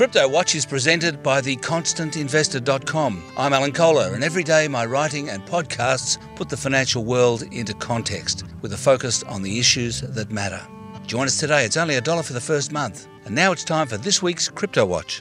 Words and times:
Crypto 0.00 0.26
Watch 0.26 0.54
is 0.54 0.64
presented 0.64 1.22
by 1.22 1.42
theconstantinvestor.com. 1.42 3.22
I'm 3.36 3.52
Alan 3.52 3.72
Kohler, 3.72 4.14
and 4.14 4.24
every 4.24 4.42
day 4.42 4.66
my 4.66 4.86
writing 4.86 5.28
and 5.28 5.44
podcasts 5.44 6.16
put 6.36 6.48
the 6.48 6.56
financial 6.56 7.04
world 7.04 7.42
into 7.52 7.74
context 7.74 8.44
with 8.62 8.72
a 8.72 8.78
focus 8.78 9.22
on 9.24 9.42
the 9.42 9.58
issues 9.58 10.00
that 10.00 10.30
matter. 10.30 10.66
Join 11.06 11.26
us 11.26 11.38
today. 11.38 11.66
It's 11.66 11.76
only 11.76 11.96
a 11.96 12.00
dollar 12.00 12.22
for 12.22 12.32
the 12.32 12.40
first 12.40 12.72
month. 12.72 13.08
And 13.26 13.34
now 13.34 13.52
it's 13.52 13.62
time 13.62 13.86
for 13.86 13.98
this 13.98 14.22
week's 14.22 14.48
Crypto 14.48 14.86
Watch. 14.86 15.20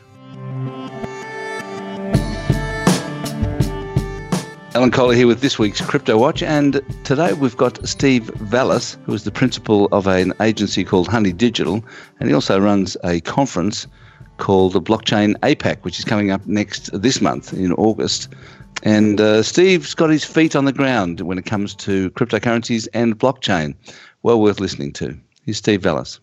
Alan 4.75 4.91
Kohler 4.91 5.14
here 5.14 5.27
with 5.27 5.41
this 5.41 5.59
week's 5.59 5.82
Crypto 5.82 6.18
Watch, 6.18 6.41
and 6.41 6.79
today 7.04 7.33
we've 7.33 7.57
got 7.57 7.86
Steve 7.86 8.32
Vallas, 8.36 8.97
who 9.04 9.14
is 9.14 9.25
the 9.25 9.32
principal 9.32 9.87
of 9.91 10.07
an 10.07 10.32
agency 10.39 10.86
called 10.86 11.09
Honey 11.09 11.33
Digital, 11.33 11.83
and 12.21 12.29
he 12.29 12.33
also 12.33 12.57
runs 12.57 12.96
a 13.04 13.19
conference 13.19 13.86
called 14.39 14.74
the 14.74 14.82
Blockchain 14.82 15.36
APAC, 15.42 15.84
which 15.84 16.00
is 16.00 16.06
coming 16.06 16.32
up 16.32 16.46
next 16.48 16.89
this 17.00 17.21
month 17.21 17.54
in 17.54 17.74
August. 17.74 18.29
And 18.84 19.21
uh, 19.21 19.43
Steve's 19.43 19.93
got 19.93 20.10
his 20.10 20.24
feet 20.24 20.56
on 20.56 20.65
the 20.65 20.74
ground 20.74 21.21
when 21.21 21.38
it 21.38 21.46
comes 21.46 21.75
to 21.75 22.10
cryptocurrencies 22.12 22.88
and 22.93 23.20
blockchain. 23.20 23.75
Well 24.24 24.42
worth 24.42 24.60
listening 24.60 24.93
to. 24.93 25.18
Here's 25.43 25.57
Steve 25.57 25.82
Vallas. 25.82 26.20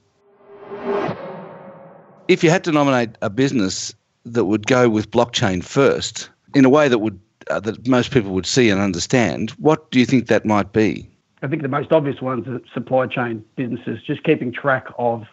If 2.28 2.42
you 2.42 2.50
had 2.50 2.64
to 2.64 2.72
nominate 2.72 3.10
a 3.22 3.30
business 3.30 3.94
that 4.24 4.46
would 4.46 4.66
go 4.66 4.88
with 4.88 5.10
blockchain 5.10 5.62
first, 5.62 6.28
in 6.54 6.64
a 6.64 6.68
way 6.68 6.88
that 6.88 6.98
would 6.98 7.20
uh, 7.48 7.60
that 7.60 7.86
most 7.86 8.10
people 8.10 8.32
would 8.32 8.46
see 8.46 8.70
and 8.70 8.80
understand, 8.80 9.50
what 9.52 9.90
do 9.92 10.00
you 10.00 10.06
think 10.06 10.26
that 10.26 10.44
might 10.44 10.72
be? 10.72 11.08
I 11.42 11.46
think 11.46 11.62
the 11.62 11.68
most 11.68 11.92
obvious 11.92 12.20
ones 12.20 12.48
are 12.48 12.60
supply 12.74 13.06
chain 13.06 13.44
businesses, 13.54 14.02
just 14.04 14.24
keeping 14.24 14.52
track 14.52 14.86
of 14.98 15.26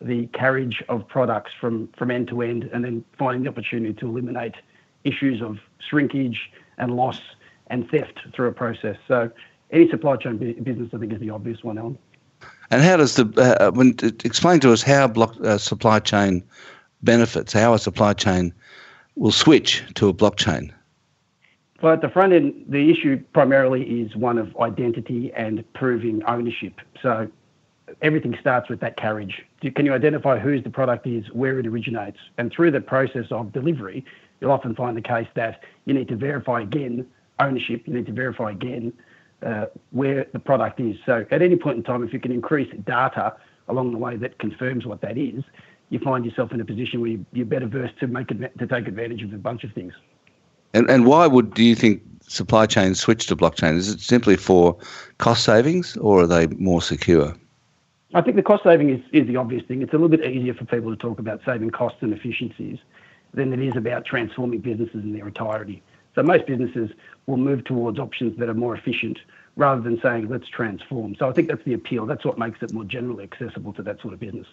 the 0.00 0.26
carriage 0.28 0.82
of 0.88 1.06
products 1.08 1.52
from, 1.60 1.88
from 1.96 2.10
end 2.10 2.28
to 2.28 2.42
end 2.42 2.68
and 2.72 2.84
then 2.84 3.04
finding 3.18 3.44
the 3.44 3.48
opportunity 3.48 3.94
to 3.94 4.06
eliminate 4.06 4.54
issues 5.04 5.40
of 5.40 5.58
shrinkage 5.88 6.50
and 6.78 6.96
loss 6.96 7.20
and 7.68 7.88
theft 7.90 8.20
through 8.34 8.48
a 8.48 8.52
process. 8.52 8.96
So 9.08 9.30
any 9.70 9.88
supply 9.88 10.16
chain 10.16 10.36
business, 10.62 10.90
I 10.94 10.98
think, 10.98 11.12
is 11.12 11.20
the 11.20 11.30
obvious 11.30 11.62
one, 11.62 11.78
Alan. 11.78 11.98
And 12.70 12.82
how 12.82 12.96
does 12.96 13.16
the 13.16 13.24
uh, 13.60 13.70
when 13.70 13.94
explain 14.24 14.60
to 14.60 14.72
us 14.72 14.82
how 14.82 15.06
block 15.06 15.34
uh, 15.42 15.56
supply 15.58 16.00
chain 16.00 16.42
benefits, 17.02 17.52
how 17.52 17.74
a 17.74 17.78
supply 17.78 18.12
chain 18.12 18.52
will 19.14 19.32
switch 19.32 19.82
to 19.94 20.08
a 20.08 20.14
blockchain? 20.14 20.72
Well, 21.82 21.92
at 21.92 22.00
the 22.00 22.08
front 22.08 22.32
end, 22.32 22.64
the 22.68 22.90
issue 22.90 23.20
primarily 23.32 23.82
is 23.82 24.16
one 24.16 24.38
of 24.38 24.56
identity 24.56 25.32
and 25.34 25.64
proving 25.74 26.22
ownership. 26.24 26.80
So 27.02 27.28
everything 28.02 28.36
starts 28.40 28.68
with 28.68 28.80
that 28.80 28.96
carriage. 28.96 29.44
Can 29.60 29.86
you 29.86 29.92
identify 29.92 30.38
whose 30.38 30.62
the 30.64 30.70
product 30.70 31.06
is, 31.06 31.24
where 31.32 31.58
it 31.58 31.66
originates? 31.66 32.18
And 32.38 32.52
through 32.52 32.72
the 32.72 32.80
process 32.80 33.26
of 33.30 33.52
delivery, 33.52 34.04
you'll 34.40 34.52
often 34.52 34.74
find 34.74 34.96
the 34.96 35.02
case 35.02 35.28
that 35.34 35.62
you 35.84 35.94
need 35.94 36.08
to 36.08 36.16
verify 36.16 36.62
again 36.62 37.06
ownership, 37.38 37.82
you 37.86 37.94
need 37.94 38.06
to 38.06 38.12
verify 38.12 38.50
again 38.50 38.92
uh, 39.42 39.66
where 39.90 40.26
the 40.32 40.38
product 40.38 40.80
is. 40.80 40.96
So 41.04 41.26
at 41.30 41.42
any 41.42 41.56
point 41.56 41.78
in 41.78 41.82
time, 41.82 42.02
if 42.02 42.12
you 42.12 42.20
can 42.20 42.32
increase 42.32 42.72
data 42.86 43.36
along 43.68 43.92
the 43.92 43.98
way 43.98 44.16
that 44.16 44.38
confirms 44.38 44.86
what 44.86 45.00
that 45.02 45.18
is, 45.18 45.44
you 45.90 45.98
find 45.98 46.24
yourself 46.24 46.52
in 46.52 46.60
a 46.60 46.64
position 46.64 47.00
where 47.00 47.16
you're 47.32 47.46
better 47.46 47.66
versed 47.66 47.98
to 48.00 48.06
make 48.06 48.28
to 48.28 48.66
take 48.66 48.88
advantage 48.88 49.22
of 49.22 49.32
a 49.32 49.36
bunch 49.36 49.62
of 49.64 49.72
things. 49.72 49.92
And 50.74 50.90
and 50.90 51.06
why 51.06 51.26
would 51.26 51.54
do 51.54 51.62
you 51.62 51.74
think 51.74 52.02
supply 52.26 52.66
chains 52.66 52.98
switch 52.98 53.26
to 53.28 53.36
blockchain? 53.36 53.76
Is 53.76 53.88
it 53.88 54.00
simply 54.00 54.36
for 54.36 54.76
cost 55.18 55.44
savings, 55.44 55.96
or 55.98 56.22
are 56.22 56.26
they 56.26 56.48
more 56.48 56.82
secure? 56.82 57.34
I 58.14 58.20
think 58.20 58.36
the 58.36 58.42
cost 58.42 58.62
saving 58.62 58.90
is, 58.90 59.00
is 59.12 59.26
the 59.26 59.36
obvious 59.36 59.64
thing. 59.66 59.82
It's 59.82 59.92
a 59.92 59.96
little 59.96 60.08
bit 60.08 60.24
easier 60.24 60.54
for 60.54 60.64
people 60.64 60.90
to 60.90 60.96
talk 60.96 61.18
about 61.18 61.40
saving 61.44 61.70
costs 61.70 61.98
and 62.02 62.12
efficiencies 62.12 62.78
than 63.34 63.52
it 63.52 63.60
is 63.60 63.76
about 63.76 64.04
transforming 64.04 64.60
businesses 64.60 65.02
in 65.02 65.12
their 65.12 65.26
entirety. 65.26 65.82
So 66.14 66.22
most 66.22 66.46
businesses 66.46 66.90
will 67.26 67.36
move 67.36 67.64
towards 67.64 67.98
options 67.98 68.38
that 68.38 68.48
are 68.48 68.54
more 68.54 68.74
efficient 68.74 69.18
rather 69.56 69.80
than 69.80 70.00
saying 70.00 70.28
let's 70.28 70.48
transform. 70.48 71.14
So 71.16 71.28
I 71.28 71.32
think 71.32 71.48
that's 71.48 71.64
the 71.64 71.74
appeal. 71.74 72.06
That's 72.06 72.24
what 72.24 72.38
makes 72.38 72.62
it 72.62 72.72
more 72.72 72.84
generally 72.84 73.24
accessible 73.24 73.72
to 73.74 73.82
that 73.82 74.00
sort 74.00 74.14
of 74.14 74.20
business. 74.20 74.46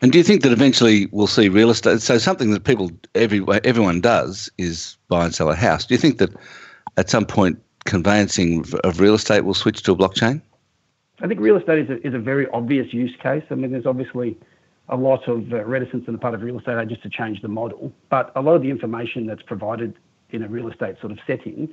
And 0.00 0.12
do 0.12 0.18
you 0.18 0.24
think 0.24 0.42
that 0.42 0.52
eventually 0.52 1.06
we'll 1.10 1.26
see 1.26 1.48
real 1.48 1.70
estate? 1.70 2.00
So 2.00 2.18
something 2.18 2.52
that 2.52 2.64
people 2.64 2.90
every 3.16 3.44
everyone 3.64 4.00
does 4.00 4.48
is 4.56 4.96
buy 5.08 5.24
and 5.24 5.34
sell 5.34 5.50
a 5.50 5.56
house. 5.56 5.86
Do 5.86 5.94
you 5.94 5.98
think 5.98 6.18
that 6.18 6.30
at 6.96 7.10
some 7.10 7.26
point 7.26 7.60
conveyancing 7.84 8.64
of 8.84 9.00
real 9.00 9.14
estate 9.14 9.40
will 9.40 9.54
switch 9.54 9.82
to 9.82 9.92
a 9.92 9.96
blockchain? 9.96 10.40
I 11.20 11.26
think 11.26 11.40
real 11.40 11.56
estate 11.56 11.80
is 11.80 11.90
a, 11.90 12.06
is 12.06 12.14
a 12.14 12.18
very 12.18 12.46
obvious 12.48 12.92
use 12.92 13.14
case. 13.20 13.42
I 13.50 13.54
mean, 13.54 13.72
there's 13.72 13.86
obviously 13.86 14.38
a 14.88 14.96
lot 14.96 15.26
of 15.28 15.52
uh, 15.52 15.64
reticence 15.64 16.04
on 16.06 16.12
the 16.12 16.18
part 16.18 16.34
of 16.34 16.42
real 16.42 16.58
estate 16.58 16.80
agents 16.80 17.02
to 17.02 17.10
change 17.10 17.42
the 17.42 17.48
model, 17.48 17.92
but 18.08 18.32
a 18.36 18.40
lot 18.40 18.54
of 18.54 18.62
the 18.62 18.70
information 18.70 19.26
that's 19.26 19.42
provided 19.42 19.94
in 20.30 20.42
a 20.42 20.48
real 20.48 20.68
estate 20.68 20.96
sort 21.00 21.12
of 21.12 21.18
setting 21.26 21.68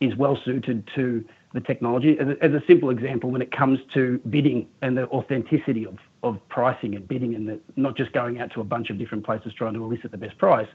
is 0.00 0.16
well 0.16 0.38
suited 0.44 0.88
to 0.94 1.24
the 1.52 1.60
technology. 1.60 2.18
As 2.18 2.28
a, 2.28 2.44
as 2.44 2.52
a 2.52 2.62
simple 2.66 2.90
example, 2.90 3.30
when 3.30 3.42
it 3.42 3.52
comes 3.52 3.78
to 3.94 4.18
bidding 4.30 4.66
and 4.82 4.96
the 4.96 5.06
authenticity 5.08 5.86
of, 5.86 5.98
of 6.22 6.38
pricing 6.48 6.94
and 6.94 7.06
bidding, 7.06 7.34
and 7.34 7.48
the, 7.48 7.60
not 7.76 7.96
just 7.96 8.12
going 8.12 8.40
out 8.40 8.52
to 8.52 8.60
a 8.60 8.64
bunch 8.64 8.90
of 8.90 8.98
different 8.98 9.24
places 9.24 9.52
trying 9.54 9.74
to 9.74 9.84
elicit 9.84 10.10
the 10.10 10.18
best 10.18 10.36
price, 10.38 10.68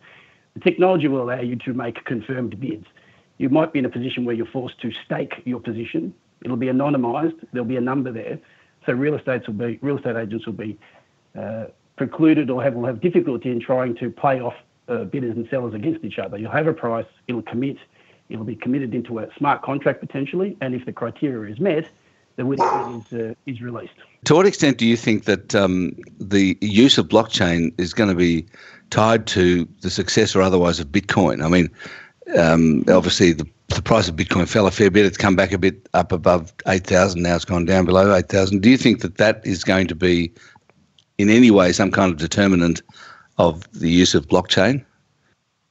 the 0.54 0.60
technology 0.60 1.08
will 1.08 1.22
allow 1.22 1.42
you 1.42 1.56
to 1.58 1.74
make 1.74 2.04
confirmed 2.06 2.60
bids. 2.60 2.86
You 3.38 3.50
might 3.50 3.74
be 3.74 3.80
in 3.80 3.86
a 3.86 3.90
position 3.90 4.26
where 4.26 4.36
you're 4.36 4.46
forced 4.46 4.80
to 4.82 4.92
stake 5.06 5.42
your 5.46 5.60
position 5.60 6.14
It'll 6.44 6.58
be 6.58 6.68
anonymised. 6.68 7.40
There'll 7.52 7.68
be 7.68 7.78
a 7.78 7.82
number 7.82 8.12
there. 8.12 8.40
So 8.86 8.94
real 8.94 9.16
estates 9.16 9.48
will 9.48 9.56
be 9.56 9.80
real 9.82 9.98
estate 9.98 10.16
agents 10.16 10.46
will 10.46 10.54
be 10.54 10.78
uh, 11.38 11.66
precluded 11.96 12.50
or 12.50 12.64
have 12.64 12.74
will 12.74 12.86
have 12.86 13.02
difficulty 13.02 13.52
in 13.52 13.60
trying 13.60 13.96
to 13.98 14.12
play 14.12 14.40
off 14.40 14.56
uh, 14.88 15.06
bidders 15.06 15.36
and 15.36 15.48
sellers 15.50 15.74
against 15.74 16.04
each 16.04 16.20
other. 16.20 16.38
You'll 16.38 16.52
have 16.52 16.68
a 16.68 16.74
price. 16.74 17.06
It'll 17.28 17.42
commit. 17.42 17.78
It'll 18.30 18.46
be 18.46 18.56
committed 18.56 18.94
into 18.94 19.20
a 19.20 19.28
smart 19.38 19.62
contract 19.62 20.00
potentially, 20.00 20.58
and 20.62 20.74
if 20.74 20.86
the 20.86 20.94
criteria 20.94 21.52
is 21.52 21.60
met, 21.60 21.90
the 22.36 22.44
bid 22.44 22.60
is 22.60 23.14
uh, 23.14 23.34
is 23.46 23.62
released. 23.62 23.94
To 24.26 24.36
what 24.36 24.46
extent 24.46 24.78
do 24.78 24.86
you 24.86 24.98
think 24.98 25.26
that 25.26 25.56
um, 25.56 25.96
the 26.20 26.58
use 26.62 26.98
of 26.98 27.08
blockchain 27.08 27.74
is 27.80 27.94
going 27.94 28.10
to 28.10 28.16
be 28.16 28.46
tied 28.90 29.28
to 29.28 29.68
the 29.82 29.90
success 29.90 30.36
or 30.36 30.42
otherwise 30.42 30.80
of 30.80 30.88
Bitcoin? 30.88 31.44
I 31.44 31.48
mean, 31.48 31.70
um, 32.38 32.84
obviously 32.90 33.34
the 33.34 33.48
the 33.70 33.82
price 33.82 34.08
of 34.08 34.16
Bitcoin 34.16 34.48
fell 34.48 34.68
a 34.68 34.72
fair 34.72 34.92
bit. 34.92 35.06
It's 35.06 35.18
come 35.18 35.36
back 35.36 35.52
a 35.52 35.58
bit 35.58 35.88
up 35.94 36.12
above 36.12 36.54
8,000. 36.68 37.22
Now 37.22 37.36
it's 37.36 37.46
gone 37.46 37.66
down 37.66 37.86
below 37.86 38.14
8,000. 38.14 38.62
Do 38.62 38.70
you 38.70 38.78
think 38.78 39.02
that 39.02 39.18
that 39.18 39.42
is 39.46 39.64
going 39.64 39.88
to 39.88 39.96
be 39.96 40.32
in 41.18 41.30
any 41.30 41.52
way 41.52 41.72
some 41.72 41.92
kind 41.92 42.12
of 42.12 42.18
determinant 42.18 42.82
of 43.38 43.70
the 43.72 43.90
use 43.90 44.14
of 44.14 44.28
blockchain? 44.28 44.84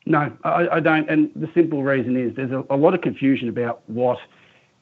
No, 0.06 0.30
I, 0.44 0.68
I 0.68 0.80
don't. 0.80 1.08
And 1.08 1.30
the 1.34 1.48
simple 1.54 1.82
reason 1.82 2.16
is 2.16 2.34
there's 2.36 2.50
a, 2.50 2.64
a 2.68 2.76
lot 2.76 2.94
of 2.94 3.00
confusion 3.00 3.48
about 3.48 3.82
what 3.88 4.18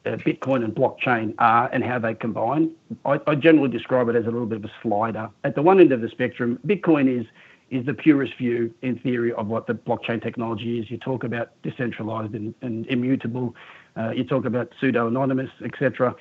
uh, 0.05 0.11
Bitcoin 0.11 0.65
and 0.65 0.75
blockchain 0.75 1.35
are 1.39 1.69
and 1.73 1.85
how 1.85 1.99
they 1.99 2.15
combine. 2.15 2.73
I, 3.05 3.21
I 3.27 3.35
generally 3.37 3.69
describe 3.69 4.09
it 4.09 4.17
as 4.17 4.25
a 4.25 4.31
little 4.31 4.47
bit 4.47 4.59
of 4.59 4.65
a 4.65 4.73
slider. 4.83 5.31
At 5.45 5.55
the 5.55 5.63
one 5.63 5.79
end 5.79 5.93
of 5.93 6.01
the 6.01 6.09
spectrum, 6.09 6.59
Bitcoin 6.67 7.21
is 7.21 7.27
is 7.73 7.87
the 7.87 7.95
purest 7.95 8.37
view 8.37 8.73
in 8.83 8.99
theory 8.99 9.33
of 9.33 9.47
what 9.47 9.67
the 9.67 9.73
blockchain 9.73 10.23
technology 10.23 10.79
is. 10.79 10.91
You 10.91 10.99
talk 10.99 11.25
about 11.25 11.51
decentralized 11.63 12.35
and, 12.35 12.55
and 12.61 12.87
immutable. 12.87 13.57
Uh, 13.97 14.11
you 14.11 14.25
talk 14.25 14.45
about 14.45 14.71
pseudo 14.79 15.09
anonymous, 15.09 15.51
etc. 15.65 16.15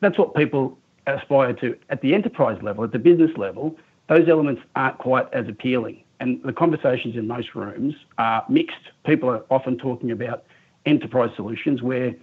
That's 0.00 0.18
what 0.18 0.34
people 0.34 0.78
aspire 1.06 1.54
to 1.54 1.78
at 1.88 2.02
the 2.02 2.14
enterprise 2.14 2.62
level, 2.62 2.84
at 2.84 2.92
the 2.92 2.98
business 2.98 3.30
level. 3.38 3.74
Those 4.10 4.28
elements 4.28 4.60
aren't 4.76 4.98
quite 4.98 5.32
as 5.32 5.48
appealing, 5.48 6.04
and 6.20 6.42
the 6.42 6.52
conversations 6.52 7.16
in 7.16 7.26
most 7.26 7.54
rooms 7.54 7.94
are 8.18 8.44
mixed. 8.50 8.92
People 9.06 9.30
are 9.30 9.42
often 9.50 9.78
talking 9.78 10.10
about 10.10 10.44
enterprise 10.84 11.30
solutions 11.36 11.82
where 11.82 12.14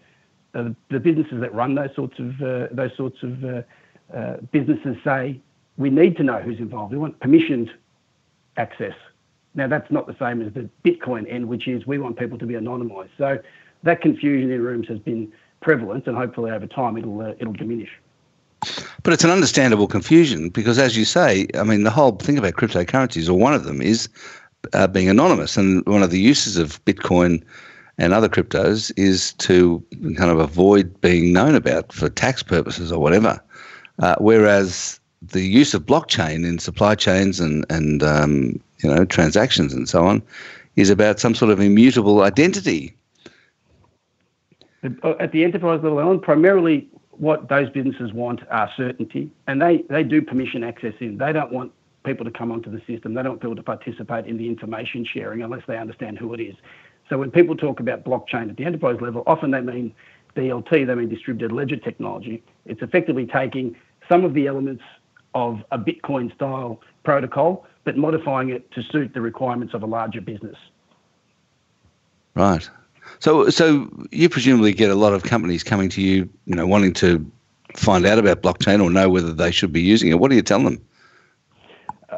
uh, 0.54 0.70
the 0.92 1.00
businesses 1.00 1.42
that 1.42 1.54
run 1.56 1.74
those 1.74 1.94
sorts 1.96 2.20
of 2.20 2.40
uh, 2.40 2.68
those 2.72 2.96
sorts 2.96 3.18
of 3.24 3.44
uh, 3.44 3.62
uh, 4.16 4.38
businesses 4.52 4.96
say 5.04 5.40
we 5.78 5.90
need 5.90 6.16
to 6.18 6.24
know 6.24 6.40
who's 6.40 6.60
involved. 6.60 6.92
We 6.92 7.00
want 7.00 7.20
permissioned 7.20 7.72
access. 8.58 8.94
Now, 9.54 9.68
that's 9.68 9.90
not 9.90 10.06
the 10.06 10.16
same 10.20 10.42
as 10.42 10.54
the 10.54 10.70
Bitcoin 10.84 11.32
end, 11.32 11.48
which 11.48 11.68
is 11.68 11.88
we 11.88 11.98
want 11.98 12.18
people 12.18 12.38
to 12.38 12.46
be 12.46 12.56
anonymised. 12.56 13.10
So 13.18 13.40
that 13.84 14.02
confusion 14.02 14.52
in 14.52 14.62
rooms 14.62 14.88
has 14.90 15.00
been 15.00 15.32
prevalent, 15.62 16.08
and 16.08 16.18
hopefully 16.18 16.52
over 16.52 16.68
time 16.68 16.98
it'll 16.98 17.22
uh, 17.22 17.34
it'll 17.40 17.54
diminish. 17.54 17.90
But 19.04 19.14
it's 19.14 19.24
an 19.24 19.30
understandable 19.30 19.88
confusion 19.88 20.50
because, 20.50 20.78
as 20.78 20.98
you 20.98 21.06
say, 21.06 21.48
I 21.56 21.64
mean, 21.64 21.84
the 21.84 21.92
whole 21.92 22.14
thing 22.14 22.38
about 22.38 22.54
cryptocurrencies, 22.54 23.30
or 23.30 23.36
one 23.36 23.54
of 23.54 23.64
them, 23.64 23.82
is 23.82 24.10
uh, 24.74 24.88
being 24.88 25.10
anonymous. 25.10 25.56
And 25.58 25.86
one 25.86 26.04
of 26.04 26.12
the 26.12 26.20
uses 26.20 26.58
of 26.58 26.84
Bitcoin 26.86 27.44
and 27.98 28.14
other 28.14 28.28
cryptos 28.28 28.92
is 28.98 29.34
to 29.34 29.84
kind 30.18 30.32
of 30.32 30.40
avoid 30.40 31.00
being 31.02 31.32
known 31.32 31.56
about 31.56 31.94
for 31.94 32.10
tax 32.10 32.44
purposes 32.44 32.92
or 32.92 33.00
whatever. 33.00 33.42
Uh, 34.00 34.16
whereas 34.20 35.00
the 35.32 35.42
use 35.42 35.74
of 35.74 35.86
blockchain 35.86 36.48
in 36.48 36.60
supply 36.60 36.96
chains 36.96 37.40
and 37.40 37.66
and 37.70 38.04
um, 38.04 38.60
you 38.80 38.90
know 38.90 39.06
transactions 39.06 39.74
and 39.74 39.88
so 39.88 40.06
on 40.06 40.22
is 40.76 40.90
about 40.90 41.20
some 41.20 41.34
sort 41.36 41.52
of 41.52 41.60
immutable 41.60 42.22
identity. 42.22 42.96
Uh, 45.04 45.14
at 45.20 45.32
the 45.32 45.44
enterprise 45.44 45.80
level, 45.82 46.00
Alan, 46.00 46.20
primarily 46.20 46.88
what 47.12 47.48
those 47.50 47.70
businesses 47.70 48.14
want 48.14 48.42
are 48.52 48.70
certainty, 48.76 49.32
and 49.48 49.62
they, 49.62 49.84
they 49.90 50.04
do 50.04 50.22
permission 50.22 50.64
access 50.64 50.94
in. 51.00 51.18
They 51.18 51.32
don't 51.32 51.52
want 51.52 51.72
people 52.04 52.26
to 52.26 52.32
come 52.32 52.52
onto 52.52 52.70
the 52.70 52.82
system. 52.86 53.14
They 53.14 53.24
don't 53.24 53.32
want 53.32 53.42
people 53.42 53.56
to 53.56 53.64
participate 53.64 54.26
in 54.26 54.38
the 54.38 54.48
information 54.48 55.06
sharing 55.06 55.42
unless 55.42 55.64
they 55.68 55.78
understand 55.78 56.20
who 56.20 56.34
it 56.34 56.40
is. 56.40 56.56
So 57.10 57.18
when 57.18 57.32
people 57.32 57.56
talk 57.56 57.80
about 57.80 58.04
blockchain 58.04 58.50
at 58.50 58.58
the 58.58 58.66
enterprise 58.66 58.98
level, 59.00 59.24
often 59.26 59.52
they 59.52 59.62
mean 59.62 59.94
DLT, 60.36 60.86
they 60.86 60.96
mean 60.96 61.10
distributed 61.10 61.52
ledger 61.52 61.78
technology. 61.78 62.44
It's 62.66 62.82
effectively 62.82 63.26
taking 63.26 63.76
some 64.10 64.24
of 64.26 64.34
the 64.34 64.48
elements 64.48 64.84
of 65.36 65.64
a 65.72 65.78
Bitcoin 65.78 66.34
style 66.34 66.82
protocol, 67.04 67.66
but 67.84 67.98
modifying 67.98 68.50
it 68.50 68.72
to 68.72 68.82
suit 68.82 69.14
the 69.14 69.22
requirements 69.22 69.74
of 69.74 69.84
a 69.84 69.86
larger 69.86 70.22
business. 70.22 70.58
Right. 72.34 72.68
So, 73.20 73.50
so 73.50 73.88
you 74.12 74.30
presumably 74.30 74.74
get 74.74 74.90
a 74.90 74.96
lot 74.96 75.14
of 75.14 75.24
companies 75.24 75.64
coming 75.64 75.90
to 75.90 76.02
you, 76.02 76.28
you 76.46 76.56
know, 76.56 76.66
wanting 76.66 76.94
to 76.94 77.32
find 77.76 78.06
out 78.06 78.18
about 78.18 78.42
blockchain 78.42 78.84
or 78.84 78.90
know 78.90 79.10
whether 79.10 79.32
they 79.32 79.52
should 79.52 79.72
be 79.72 79.82
using 79.82 80.10
it. 80.10 80.20
What 80.20 80.30
do 80.32 80.36
you 80.36 80.42
tell 80.42 80.64
them? 80.64 80.82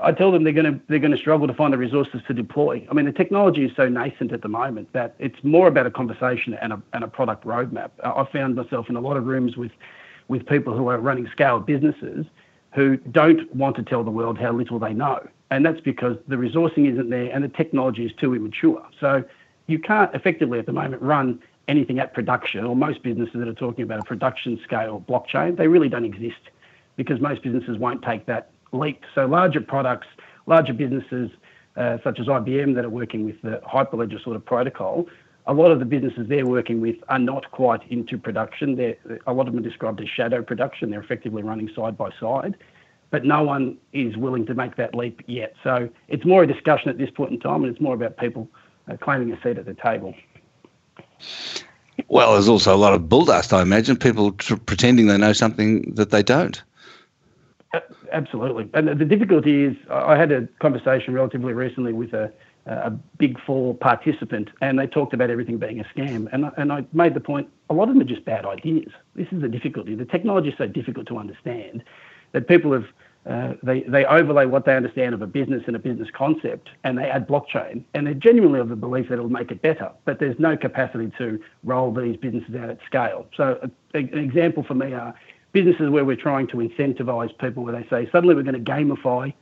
I 0.04 0.12
tell 0.12 0.32
them 0.32 0.44
they're 0.44 0.54
going 0.54 0.72
to 0.72 0.80
they're 0.88 1.00
going 1.00 1.12
to 1.12 1.18
struggle 1.18 1.48
to 1.48 1.54
find 1.54 1.74
the 1.74 1.78
resources 1.78 2.22
to 2.28 2.34
deploy. 2.34 2.86
I 2.90 2.94
mean, 2.94 3.06
the 3.06 3.12
technology 3.12 3.66
is 3.66 3.72
so 3.76 3.90
nascent 3.90 4.32
at 4.32 4.42
the 4.42 4.48
moment 4.50 4.94
that 4.94 5.16
it's 5.18 5.44
more 5.44 5.68
about 5.68 5.88
a 5.88 5.92
conversation 5.92 6.54
and 6.56 6.74
a, 6.74 6.82
and 6.94 7.04
a 7.04 7.08
product 7.08 7.46
roadmap. 7.46 7.92
I 8.04 8.26
found 8.32 8.56
myself 8.56 8.90
in 8.90 8.96
a 8.96 9.02
lot 9.02 9.18
of 9.18 9.26
rooms 9.26 9.58
with 9.58 9.72
with 10.28 10.46
people 10.46 10.78
who 10.78 10.88
are 10.90 11.00
running 11.00 11.28
scale 11.32 11.60
businesses 11.60 12.26
who 12.78 12.96
don't 12.96 13.54
want 13.56 13.76
to 13.76 13.82
tell 13.82 14.04
the 14.04 14.12
world 14.12 14.38
how 14.38 14.52
little 14.52 14.78
they 14.78 14.94
know, 14.94 15.28
and 15.50 15.66
that's 15.66 15.82
because 15.82 16.16
the 16.28 16.36
resourcing 16.36 16.94
isn't 16.94 17.10
there 17.10 17.32
and 17.34 17.44
the 17.44 17.48
technology 17.50 18.06
is 18.06 18.12
too 18.22 18.36
immature. 18.36 18.86
So 19.00 19.24
you 19.66 19.80
can't 19.80 20.14
effectively 20.14 20.60
at 20.60 20.68
the 20.68 20.74
moment 20.74 21.02
run 21.02 21.42
anything 21.68 21.98
at 21.98 22.14
production, 22.14 22.64
or 22.64 22.76
most 22.76 23.02
businesses 23.02 23.34
that 23.34 23.48
are 23.48 23.54
talking 23.56 23.84
about 23.84 24.00
a 24.00 24.04
production 24.04 24.60
scale 24.64 25.04
blockchain, 25.10 25.58
they 25.58 25.68
really 25.68 25.90
don't 25.90 26.06
exist 26.06 26.40
because 26.98 27.20
most 27.20 27.42
businesses 27.42 27.80
won't 27.80 28.04
take 28.04 28.28
that 28.28 28.52
leap. 28.72 29.02
So 29.16 29.26
larger 29.26 29.60
products, 29.60 30.08
larger 30.46 30.74
businesses 30.74 31.32
uh, 31.78 31.98
such 32.04 32.20
as 32.20 32.28
IBM 32.28 32.76
that 32.76 32.86
are 32.86 32.90
working 32.90 33.26
with 33.26 33.42
the 33.42 33.60
Hyperledger 33.68 34.24
sort 34.24 34.36
of 34.36 34.46
protocol, 34.46 35.08
a 35.48 35.54
lot 35.54 35.72
of 35.72 35.80
the 35.80 35.86
businesses 35.86 36.28
they're 36.28 36.46
working 36.46 36.82
with 36.82 36.98
are 37.08 37.20
not 37.20 37.50
quite 37.52 37.82
into 37.90 38.18
production. 38.18 38.76
They're, 38.76 38.98
a 39.26 39.34
lot 39.34 39.48
of 39.48 39.54
them 39.54 39.64
are 39.64 39.68
described 39.68 40.02
as 40.02 40.10
shadow 40.10 40.44
production. 40.44 40.92
They're 40.92 41.00
effectively 41.02 41.42
running 41.42 41.70
side 41.74 41.98
by 41.98 42.10
side, 42.20 42.56
but 43.10 43.24
no 43.24 43.44
one 43.44 43.78
is 43.94 44.18
willing 44.18 44.46
to 44.48 44.54
make 44.54 44.76
that 44.76 44.94
leap 44.94 45.24
yet. 45.26 45.56
So 45.64 45.90
it's 46.10 46.26
more 46.26 46.44
a 46.44 46.48
discussion 46.48 46.90
at 46.90 46.98
this 46.98 47.10
point 47.10 47.32
in 47.32 47.40
time, 47.40 47.64
and 47.64 47.72
it's 47.72 47.82
more 47.82 47.96
about 47.96 48.18
people 48.18 48.50
uh, 48.90 48.98
claiming 48.98 49.32
a 49.32 49.42
seat 49.42 49.58
at 49.58 49.66
the 49.66 49.74
table. 49.74 50.14
Well, 52.10 52.34
there's 52.34 52.50
also 52.50 52.76
a 52.76 52.78
lot 52.78 52.94
of 52.94 53.04
bulldust, 53.04 53.54
I 53.54 53.62
imagine, 53.62 53.98
people 53.98 54.34
tr- 54.34 54.56
pretending 54.56 55.08
they 55.08 55.18
know 55.18 55.34
something 55.34 55.94
that 55.96 56.12
they 56.12 56.24
don't. 56.24 56.62
Absolutely. 58.12 58.70
And 58.74 58.88
the 58.88 59.06
difficulty 59.06 59.64
is, 59.64 59.76
I 59.90 60.16
had 60.16 60.32
a 60.32 60.48
conversation 60.60 61.14
relatively 61.14 61.54
recently 61.54 61.94
with 61.94 62.14
a, 62.14 62.32
a 62.68 62.92
big 63.18 63.40
four 63.46 63.74
participant, 63.74 64.50
and 64.62 64.78
they 64.78 64.88
talked 64.88 65.14
about 65.14 65.30
everything 65.30 65.58
being 65.58 65.80
a 65.80 65.84
scam. 65.86 66.28
And, 66.32 66.52
and 66.58 66.72
I 66.72 66.86
made 66.94 67.14
the 67.14 67.20
point 67.20 67.50
a 67.70 67.74
lot 67.74 67.90
of 67.90 67.96
them 67.96 68.02
are 68.02 68.06
just 68.06 68.26
bad 68.26 68.46
ideas. 68.46 68.92
This 69.16 69.28
is 69.32 69.42
the 69.42 69.50
difficulty. 69.50 69.96
The 69.96 70.06
technology 70.06 70.50
is 70.50 70.56
so 70.58 70.68
difficult 70.68 71.08
to 71.08 71.18
understand 71.18 71.84
that 72.34 72.48
people 72.48 72.74
have 72.74 72.86
uh, 73.28 73.56
they, 73.62 73.82
they 73.82 74.06
overlay 74.06 74.46
what 74.46 74.64
they 74.64 74.74
understand 74.74 75.14
of 75.14 75.22
a 75.22 75.28
business 75.28 75.62
and 75.68 75.76
a 75.76 75.80
business 75.80 76.08
concept 76.16 76.70
and 76.86 76.98
they 76.98 77.10
add 77.10 77.28
blockchain 77.28 77.84
and 77.94 78.08
they're 78.08 78.14
genuinely 78.14 78.58
of 78.58 78.70
the 78.70 78.76
belief 78.76 79.10
that 79.10 79.16
it'll 79.16 79.28
make 79.28 79.52
it 79.52 79.62
better, 79.62 79.92
but 80.06 80.18
there's 80.20 80.40
no 80.40 80.56
capacity 80.56 81.12
to 81.18 81.38
roll 81.66 81.94
these 81.94 82.16
businesses 82.16 82.56
out 82.56 82.70
at 82.70 82.78
scale. 82.86 83.28
So 83.36 83.60
a, 83.62 83.98
a, 83.98 84.00
an 84.00 84.20
example 84.20 84.64
for 84.64 84.76
me 84.76 84.94
are 84.94 85.14
businesses 85.52 85.90
where 85.90 86.06
we're 86.06 86.16
trying 86.16 86.48
to 86.48 86.58
incentivize 86.58 87.38
people 87.38 87.66
where 87.66 87.74
they 87.74 87.86
say, 87.90 88.10
suddenly 88.14 88.34
we're 88.34 88.44
going 88.44 88.64
to 88.64 88.72
gamify 88.72 89.34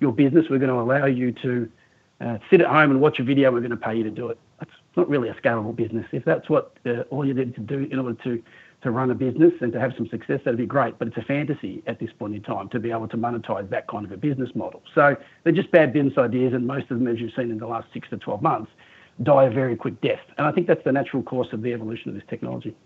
your 0.00 0.12
business, 0.12 0.46
we're 0.50 0.58
going 0.58 0.70
to 0.70 0.80
allow 0.80 1.06
you 1.06 1.30
to 1.42 1.70
uh, 2.20 2.38
sit 2.50 2.60
at 2.60 2.66
home 2.66 2.90
and 2.90 3.00
watch 3.00 3.18
a 3.18 3.22
video, 3.22 3.52
we're 3.52 3.60
going 3.60 3.70
to 3.70 3.76
pay 3.76 3.96
you 3.96 4.04
to 4.04 4.10
do 4.10 4.28
it. 4.28 4.38
That's 4.58 4.70
not 4.96 5.08
really 5.08 5.28
a 5.28 5.34
scalable 5.34 5.74
business. 5.74 6.06
If 6.12 6.24
that's 6.24 6.48
what 6.48 6.76
uh, 6.84 7.02
all 7.10 7.24
you 7.24 7.34
need 7.34 7.54
to 7.54 7.60
do 7.60 7.88
in 7.90 7.98
order 7.98 8.16
to 8.24 8.42
to 8.80 8.92
run 8.92 9.10
a 9.10 9.14
business 9.14 9.52
and 9.60 9.72
to 9.72 9.80
have 9.80 9.92
some 9.96 10.08
success, 10.08 10.40
that'd 10.44 10.56
be 10.56 10.64
great. 10.64 11.00
But 11.00 11.08
it's 11.08 11.16
a 11.16 11.22
fantasy 11.22 11.82
at 11.88 11.98
this 11.98 12.10
point 12.16 12.36
in 12.36 12.42
time 12.42 12.68
to 12.68 12.78
be 12.78 12.92
able 12.92 13.08
to 13.08 13.16
monetize 13.16 13.68
that 13.70 13.88
kind 13.88 14.04
of 14.04 14.12
a 14.12 14.16
business 14.16 14.50
model. 14.54 14.82
So 14.94 15.16
they're 15.42 15.52
just 15.52 15.72
bad 15.72 15.92
business 15.92 16.16
ideas, 16.16 16.54
and 16.54 16.64
most 16.64 16.88
of 16.90 16.98
them, 17.00 17.08
as 17.08 17.18
you've 17.18 17.32
seen 17.34 17.50
in 17.50 17.58
the 17.58 17.66
last 17.66 17.88
six 17.92 18.08
to 18.10 18.18
12 18.18 18.40
months, 18.40 18.70
die 19.24 19.44
a 19.44 19.50
very 19.50 19.74
quick 19.74 20.00
death. 20.00 20.20
And 20.36 20.46
I 20.46 20.52
think 20.52 20.68
that's 20.68 20.84
the 20.84 20.92
natural 20.92 21.24
course 21.24 21.48
of 21.52 21.62
the 21.62 21.72
evolution 21.72 22.10
of 22.10 22.14
this 22.14 22.24
technology. 22.28 22.76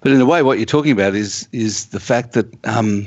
But 0.00 0.12
in 0.12 0.20
a 0.20 0.26
way, 0.26 0.42
what 0.42 0.58
you're 0.58 0.66
talking 0.66 0.92
about 0.92 1.14
is 1.14 1.48
is 1.52 1.86
the 1.86 2.00
fact 2.00 2.32
that 2.32 2.46
um, 2.66 3.06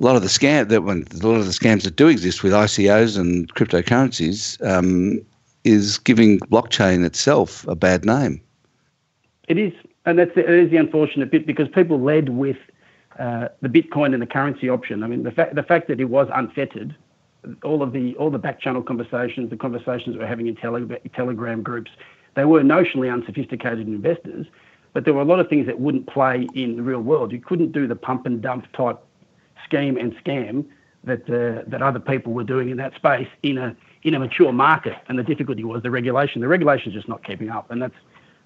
a 0.00 0.04
lot 0.04 0.16
of 0.16 0.22
the 0.22 0.28
scam 0.28 0.68
that 0.68 0.82
when 0.82 1.06
a 1.12 1.26
lot 1.26 1.38
of 1.38 1.46
the 1.46 1.52
scams 1.52 1.82
that 1.82 1.96
do 1.96 2.08
exist 2.08 2.42
with 2.42 2.52
ICOs 2.52 3.18
and 3.18 3.52
cryptocurrencies 3.54 4.64
um, 4.66 5.20
is 5.62 5.98
giving 5.98 6.40
blockchain 6.40 7.04
itself 7.04 7.66
a 7.68 7.76
bad 7.76 8.04
name. 8.04 8.40
It 9.48 9.58
is, 9.58 9.72
and 10.04 10.18
that's 10.18 10.34
the, 10.34 10.42
the 10.70 10.76
unfortunate 10.76 11.30
bit 11.30 11.46
because 11.46 11.68
people 11.68 12.00
led 12.00 12.30
with 12.30 12.56
uh, 13.18 13.48
the 13.62 13.68
Bitcoin 13.68 14.12
and 14.12 14.22
the 14.22 14.26
currency 14.26 14.68
option. 14.68 15.02
I 15.02 15.06
mean, 15.06 15.22
the 15.22 15.30
fact 15.30 15.54
the 15.54 15.62
fact 15.62 15.88
that 15.88 16.00
it 16.00 16.06
was 16.06 16.28
unfettered, 16.32 16.96
all 17.62 17.82
of 17.82 17.92
the 17.92 18.16
all 18.16 18.30
the 18.30 18.38
back 18.38 18.60
channel 18.60 18.82
conversations, 18.82 19.50
the 19.50 19.56
conversations 19.56 20.16
we're 20.16 20.26
having 20.26 20.48
in 20.48 20.56
tele- 20.56 20.88
Telegram 21.14 21.62
groups, 21.62 21.92
they 22.34 22.44
were 22.44 22.62
notionally 22.62 23.12
unsophisticated 23.12 23.86
investors, 23.86 24.46
but 24.92 25.04
there 25.04 25.14
were 25.14 25.22
a 25.22 25.26
lot 25.26 25.38
of 25.38 25.48
things 25.48 25.66
that 25.66 25.78
wouldn't 25.78 26.06
play 26.08 26.48
in 26.54 26.76
the 26.76 26.82
real 26.82 27.00
world. 27.00 27.30
You 27.30 27.40
couldn't 27.40 27.72
do 27.72 27.86
the 27.86 27.96
pump 27.96 28.26
and 28.26 28.42
dump 28.42 28.66
type 28.72 28.98
scheme 29.64 29.96
and 29.96 30.14
scam 30.16 30.64
that 31.04 31.28
uh, 31.28 31.62
that 31.66 31.82
other 31.82 32.00
people 32.00 32.32
were 32.32 32.44
doing 32.44 32.70
in 32.70 32.76
that 32.78 32.94
space 32.94 33.28
in 33.42 33.58
a 33.58 33.76
in 34.02 34.14
a 34.14 34.18
mature 34.18 34.52
market. 34.52 34.96
And 35.08 35.18
the 35.18 35.22
difficulty 35.22 35.64
was 35.64 35.82
the 35.82 35.90
regulation. 35.90 36.40
The 36.40 36.48
regulation 36.48 36.88
is 36.88 36.94
just 36.94 37.08
not 37.08 37.24
keeping 37.24 37.50
up, 37.50 37.70
and 37.70 37.80
that's 37.80 37.96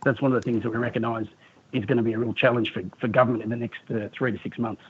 that's 0.04 0.20
one 0.20 0.32
of 0.32 0.42
the 0.42 0.50
things 0.50 0.62
that 0.62 0.70
we 0.70 0.78
recognise 0.78 1.26
is 1.72 1.84
going 1.84 1.98
to 1.98 2.02
be 2.02 2.14
a 2.14 2.18
real 2.18 2.32
challenge 2.32 2.72
for, 2.72 2.82
for 2.98 3.08
government 3.08 3.42
in 3.42 3.50
the 3.50 3.56
next 3.56 3.80
uh, 3.90 4.08
three 4.16 4.32
to 4.32 4.38
six 4.42 4.58
months. 4.58 4.82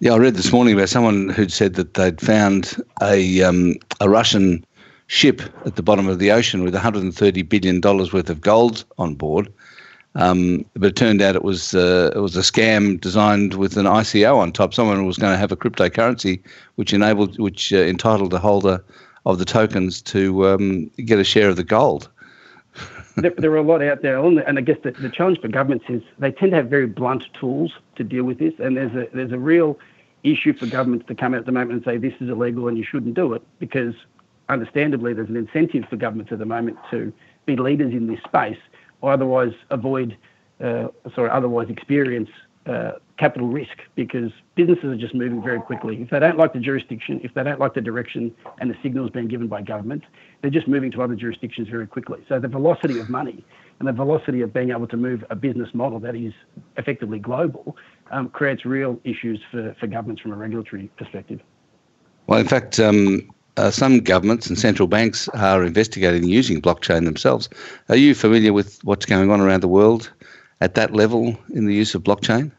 Yeah, 0.00 0.12
I 0.12 0.18
read 0.18 0.34
this 0.34 0.52
morning 0.52 0.74
about 0.74 0.88
someone 0.88 1.28
who'd 1.30 1.52
said 1.52 1.74
that 1.74 1.94
they'd 1.94 2.20
found 2.20 2.82
a 3.02 3.42
um, 3.42 3.76
a 4.00 4.08
Russian 4.08 4.64
ship 5.06 5.42
at 5.66 5.76
the 5.76 5.82
bottom 5.82 6.08
of 6.08 6.18
the 6.18 6.30
ocean 6.30 6.62
with 6.62 6.72
130 6.72 7.42
billion 7.42 7.80
dollars 7.80 8.12
worth 8.12 8.30
of 8.30 8.40
gold 8.40 8.84
on 8.98 9.14
board. 9.14 9.52
Um, 10.16 10.64
but 10.74 10.88
it 10.88 10.96
turned 10.96 11.22
out 11.22 11.36
it 11.36 11.44
was 11.44 11.74
uh, 11.74 12.10
it 12.14 12.18
was 12.18 12.36
a 12.36 12.40
scam 12.40 13.00
designed 13.00 13.54
with 13.54 13.76
an 13.76 13.86
ICO 13.86 14.36
on 14.36 14.50
top. 14.50 14.74
Someone 14.74 15.06
was 15.06 15.18
going 15.18 15.32
to 15.32 15.38
have 15.38 15.52
a 15.52 15.56
cryptocurrency 15.56 16.42
which 16.74 16.92
enabled, 16.92 17.38
which 17.38 17.72
uh, 17.72 17.76
entitled 17.76 18.32
the 18.32 18.40
holder 18.40 18.84
of 19.24 19.38
the 19.38 19.44
tokens 19.44 20.02
to 20.02 20.48
um, 20.48 20.90
get 21.04 21.18
a 21.18 21.24
share 21.24 21.48
of 21.48 21.56
the 21.56 21.62
gold 21.62 22.08
there, 23.16 23.32
there, 23.36 23.50
are 23.52 23.56
a 23.56 23.62
lot 23.62 23.82
out 23.82 24.02
there, 24.02 24.18
and 24.24 24.58
I 24.58 24.60
guess 24.60 24.78
the, 24.82 24.92
the 24.92 25.08
challenge 25.08 25.40
for 25.40 25.48
governments 25.48 25.86
is 25.88 26.02
they 26.18 26.30
tend 26.30 26.52
to 26.52 26.56
have 26.56 26.68
very 26.68 26.86
blunt 26.86 27.24
tools 27.34 27.72
to 27.96 28.04
deal 28.04 28.24
with 28.24 28.38
this, 28.38 28.54
and 28.58 28.76
there's 28.76 28.94
a 28.94 29.08
there's 29.12 29.32
a 29.32 29.38
real 29.38 29.78
issue 30.22 30.52
for 30.52 30.66
governments 30.66 31.06
to 31.08 31.14
come 31.14 31.34
out 31.34 31.40
at 31.40 31.46
the 31.46 31.52
moment 31.52 31.72
and 31.72 31.84
say 31.84 31.96
this 31.96 32.14
is 32.20 32.28
illegal 32.28 32.68
and 32.68 32.76
you 32.76 32.84
shouldn't 32.84 33.14
do 33.14 33.32
it 33.32 33.42
because 33.58 33.94
understandably 34.50 35.14
there's 35.14 35.30
an 35.30 35.36
incentive 35.36 35.82
for 35.88 35.96
governments 35.96 36.30
at 36.30 36.38
the 36.38 36.44
moment 36.44 36.76
to 36.90 37.10
be 37.46 37.56
leaders 37.56 37.94
in 37.94 38.06
this 38.06 38.20
space 38.24 38.58
or 39.00 39.12
otherwise 39.12 39.52
avoid 39.70 40.16
uh, 40.62 40.88
sorry 41.14 41.30
otherwise 41.30 41.68
experience 41.70 42.28
uh, 42.66 42.92
capital 43.18 43.48
risk 43.48 43.78
because 43.96 44.30
businesses 44.54 44.84
are 44.84 44.96
just 44.96 45.14
moving 45.14 45.42
very 45.42 45.60
quickly. 45.60 46.00
If 46.02 46.10
they 46.10 46.20
don't 46.20 46.38
like 46.38 46.52
the 46.52 46.58
jurisdiction, 46.58 47.20
if 47.24 47.32
they 47.34 47.42
don't 47.42 47.58
like 47.58 47.74
the 47.74 47.80
direction 47.80 48.34
and 48.58 48.70
the 48.70 48.76
signals 48.82 49.10
being 49.10 49.28
given 49.28 49.48
by 49.48 49.62
government, 49.62 50.04
they're 50.40 50.50
just 50.50 50.68
moving 50.68 50.90
to 50.92 51.02
other 51.02 51.14
jurisdictions 51.14 51.68
very 51.68 51.86
quickly. 51.86 52.24
So 52.28 52.38
the 52.38 52.48
velocity 52.48 52.98
of 52.98 53.08
money 53.08 53.44
and 53.78 53.88
the 53.88 53.92
velocity 53.92 54.42
of 54.42 54.52
being 54.52 54.70
able 54.70 54.86
to 54.88 54.96
move 54.96 55.24
a 55.30 55.36
business 55.36 55.68
model 55.72 55.98
that 56.00 56.14
is 56.14 56.32
effectively 56.76 57.18
global 57.18 57.76
um, 58.10 58.28
creates 58.28 58.64
real 58.64 59.00
issues 59.04 59.40
for, 59.50 59.74
for 59.80 59.86
governments 59.86 60.22
from 60.22 60.32
a 60.32 60.36
regulatory 60.36 60.90
perspective. 60.96 61.40
Well, 62.26 62.38
in 62.38 62.46
fact, 62.46 62.78
um, 62.78 63.28
uh, 63.56 63.70
some 63.70 64.00
governments 64.00 64.46
and 64.48 64.58
central 64.58 64.88
banks 64.88 65.28
are 65.28 65.64
investigating 65.64 66.24
using 66.24 66.60
blockchain 66.62 67.04
themselves. 67.04 67.48
Are 67.88 67.96
you 67.96 68.14
familiar 68.14 68.52
with 68.52 68.82
what's 68.84 69.06
going 69.06 69.30
on 69.30 69.40
around 69.40 69.60
the 69.60 69.68
world 69.68 70.10
at 70.60 70.74
that 70.74 70.92
level 70.92 71.38
in 71.54 71.66
the 71.66 71.74
use 71.74 71.94
of 71.94 72.02
blockchain? 72.02 72.52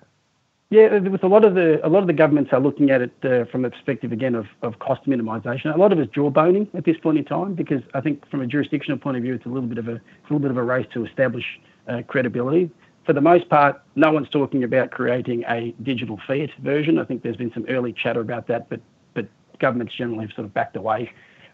Yeah, 0.70 1.00
with 1.00 1.22
a 1.22 1.28
lot 1.28 1.44
of 1.44 1.54
the 1.54 1.86
a 1.86 1.90
lot 1.90 2.00
of 2.00 2.08
the 2.08 2.14
governments 2.14 2.54
are 2.54 2.62
looking 2.62 2.92
at 2.92 3.02
it 3.02 3.12
uh, 3.24 3.44
from 3.52 3.64
the 3.64 3.70
perspective 3.70 4.14
again 4.14 4.36
of, 4.36 4.48
of 4.62 4.80
cost 4.80 5.06
minimisation. 5.06 5.74
A 5.76 5.78
lot 5.78 5.92
of 5.92 6.00
it's 6.00 6.14
jawboning 6.14 6.74
at 6.74 6.86
this 6.86 6.96
point 6.98 7.18
in 7.18 7.26
time 7.26 7.56
because 7.56 7.82
I 7.94 8.00
think 8.00 8.26
from 8.30 8.40
a 8.40 8.48
jurisdictional 8.48 8.98
point 8.98 9.18
of 9.18 9.24
view, 9.24 9.34
it's 9.34 9.46
a 9.46 9.50
little 9.50 9.68
bit 9.68 9.78
of 9.78 9.90
a, 9.90 9.96
a 9.96 10.24
little 10.30 10.40
bit 10.40 10.50
of 10.50 10.56
a 10.56 10.64
race 10.64 10.88
to 10.94 11.06
establish 11.06 11.60
uh, 11.90 12.04
credibility. 12.08 12.72
For 13.06 13.12
the 13.12 13.20
most 13.20 13.50
part, 13.50 13.82
no 13.96 14.14
one's 14.14 14.30
talking 14.30 14.64
about 14.64 14.92
creating 14.92 15.44
a 15.50 15.76
digital 15.84 16.22
fiat 16.26 16.52
version. 16.60 17.00
I 17.00 17.04
think 17.04 17.24
there's 17.24 17.36
been 17.36 17.52
some 17.52 17.66
early 17.68 17.92
chatter 17.92 18.22
about 18.22 18.48
that, 18.48 18.70
but 18.70 18.80
governments 19.60 19.94
generally 19.96 20.26
have 20.26 20.36
sort 20.36 20.46
of 20.46 20.54
backed 20.54 20.76
away 20.76 21.12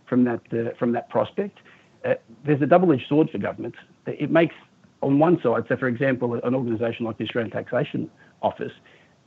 from 0.08 0.24
that 0.26 0.42
uh, 0.54 0.74
from 0.78 0.92
that 0.94 1.10
prospect. 1.10 1.60
Uh, 2.06 2.14
there's 2.46 2.62
a 2.62 2.66
double-edged 2.66 3.08
sword 3.08 3.30
for 3.30 3.38
governments. 3.38 3.78
It 4.06 4.32
makes 4.32 4.56
on 5.02 5.20
one 5.20 5.42
side, 5.42 5.66
so 5.68 5.76
for 5.78 5.88
example, 5.88 6.36
an 6.36 6.56
organisation 6.56 7.06
like 7.06 7.18
the 7.18 7.26
Australian 7.26 7.52
Taxation 7.52 8.10
Office, 8.42 8.72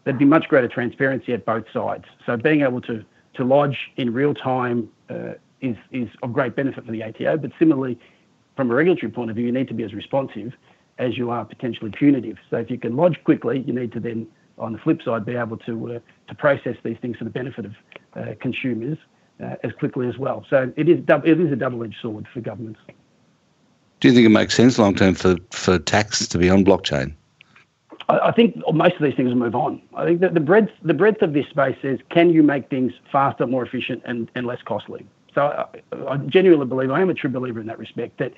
there'd 0.05 0.19
be 0.19 0.25
much 0.25 0.49
greater 0.49 0.69
transparency 0.69 1.33
at 1.33 1.45
both 1.45 1.65
sides. 1.73 2.05
So 2.27 2.37
being 2.37 2.62
able 2.62 2.81
to 2.83 3.05
to 3.35 3.45
lodge 3.45 3.79
in 3.97 4.12
real 4.12 4.35
time 4.35 4.89
uh, 5.09 5.35
is, 5.61 5.77
is 5.93 6.09
of 6.23 6.33
great 6.33 6.57
benefit 6.57 6.85
for 6.85 6.93
the 6.93 7.03
ATO, 7.03 7.37
but 7.37 7.53
similarly, 7.59 7.99
from 8.57 8.71
a 8.71 8.75
regulatory 8.75 9.11
point 9.12 9.31
of 9.31 9.37
view, 9.37 9.47
you 9.47 9.53
need 9.53 9.69
to 9.69 9.75
be 9.75 9.85
as 9.85 9.95
responsive 9.95 10.53
as 10.99 11.17
you 11.17 11.31
are 11.31 11.45
potentially 11.45 11.91
punitive. 11.91 12.37
So 12.50 12.57
if 12.57 12.71
you 12.71 12.79
can 12.79 12.97
lodge 12.97 13.19
quickly, 13.25 13.61
you 13.67 13.73
need 13.73 13.93
to 13.93 14.00
then, 14.00 14.27
on 14.61 14.73
the 14.73 14.79
flip 14.79 15.02
side, 15.02 15.25
be 15.25 15.37
able 15.37 15.57
to 15.59 15.95
uh, 15.95 15.99
to 16.29 16.35
process 16.35 16.76
these 16.85 16.99
things 17.00 17.17
for 17.17 17.25
the 17.25 17.31
benefit 17.31 17.64
of 17.64 17.73
uh, 18.14 18.35
consumers 18.40 18.99
uh, 19.43 19.57
as 19.64 19.73
quickly 19.73 20.09
as 20.09 20.19
well. 20.19 20.45
So 20.49 20.73
it 20.76 20.88
is 20.88 21.02
it 21.25 21.40
is 21.40 21.52
a 21.52 21.57
double-edged 21.57 21.97
sword 22.00 22.26
for 22.33 22.40
governments. 22.40 22.81
Do 24.00 24.09
you 24.09 24.14
think 24.14 24.26
it 24.26 24.31
makes 24.31 24.55
sense 24.55 24.79
long 24.79 24.95
term 24.95 25.14
for, 25.14 25.37
for 25.50 25.79
tax 25.79 26.26
to 26.29 26.38
be 26.38 26.49
on 26.49 26.64
blockchain? 26.64 27.14
I, 28.09 28.33
think 28.33 28.57
most 28.73 28.97
of 28.97 29.02
these 29.02 29.14
things 29.14 29.29
will 29.29 29.37
move 29.37 29.55
on. 29.55 29.81
I 29.95 30.05
think 30.05 30.21
that 30.21 30.35
the 30.35 30.40
breadth 30.40 30.73
the 30.83 30.95
breadth 30.95 31.23
of 31.23 31.33
this 31.33 31.47
space 31.49 31.76
is 31.83 32.00
can 32.09 32.31
you 32.31 32.43
make 32.43 32.69
things 32.69 32.93
faster, 33.12 33.47
more 33.47 33.64
efficient, 33.64 34.02
and, 34.05 34.31
and 34.35 34.47
less 34.47 34.61
costly. 34.62 35.07
So 35.35 35.43
I, 35.93 35.97
I 36.09 36.17
genuinely 36.17 36.67
believe 36.67 36.90
I 36.90 37.00
am 37.00 37.11
a 37.11 37.14
true 37.14 37.31
believer 37.31 37.61
in 37.61 37.67
that 37.67 37.79
respect 37.79 38.19
that 38.19 38.33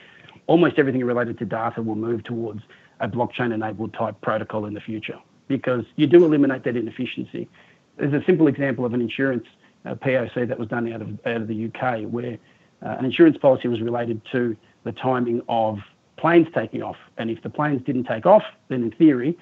almost 0.47 0.79
everything 0.79 1.03
related 1.05 1.39
to 1.39 1.47
data 1.47 1.81
will 1.81 1.95
move 1.95 2.25
towards 2.25 2.61
a 3.01 3.09
blockchain 3.09 3.55
enabled 3.55 3.95
type 3.95 4.21
protocol 4.21 4.67
in 4.67 4.75
the 4.75 4.81
future 4.81 5.19
because 5.49 5.85
you 5.97 6.07
do 6.07 6.25
eliminate 6.25 6.65
that 6.65 6.77
inefficiency. 6.77 7.49
There's 7.97 8.15
a 8.15 8.25
simple 8.25 8.47
example 8.47 8.85
of 8.85 8.95
an 8.95 9.01
insurance 9.01 9.47
uh, 9.85 9.95
POC 9.95 10.49
that 10.49 10.59
was 10.59 10.69
done 10.69 10.93
out 10.93 11.03
of 11.03 11.09
out 11.27 11.43
of 11.43 11.49
the 11.49 11.67
UK 11.67 12.03
where 12.03 12.39
uh, 12.83 12.97
an 12.99 13.05
insurance 13.05 13.37
policy 13.37 13.69
was 13.69 13.81
related 13.81 14.21
to 14.33 14.57
the 14.85 14.93
timing 14.93 15.43
of 15.49 15.79
planes 16.17 16.49
taking 16.55 16.83
off. 16.83 16.97
And 17.19 17.31
if 17.31 17.43
the 17.43 17.51
planes 17.51 17.83
didn't 17.85 18.05
take 18.05 18.27
off, 18.27 18.45
then 18.69 18.83
in 18.83 18.91
theory, 18.93 19.37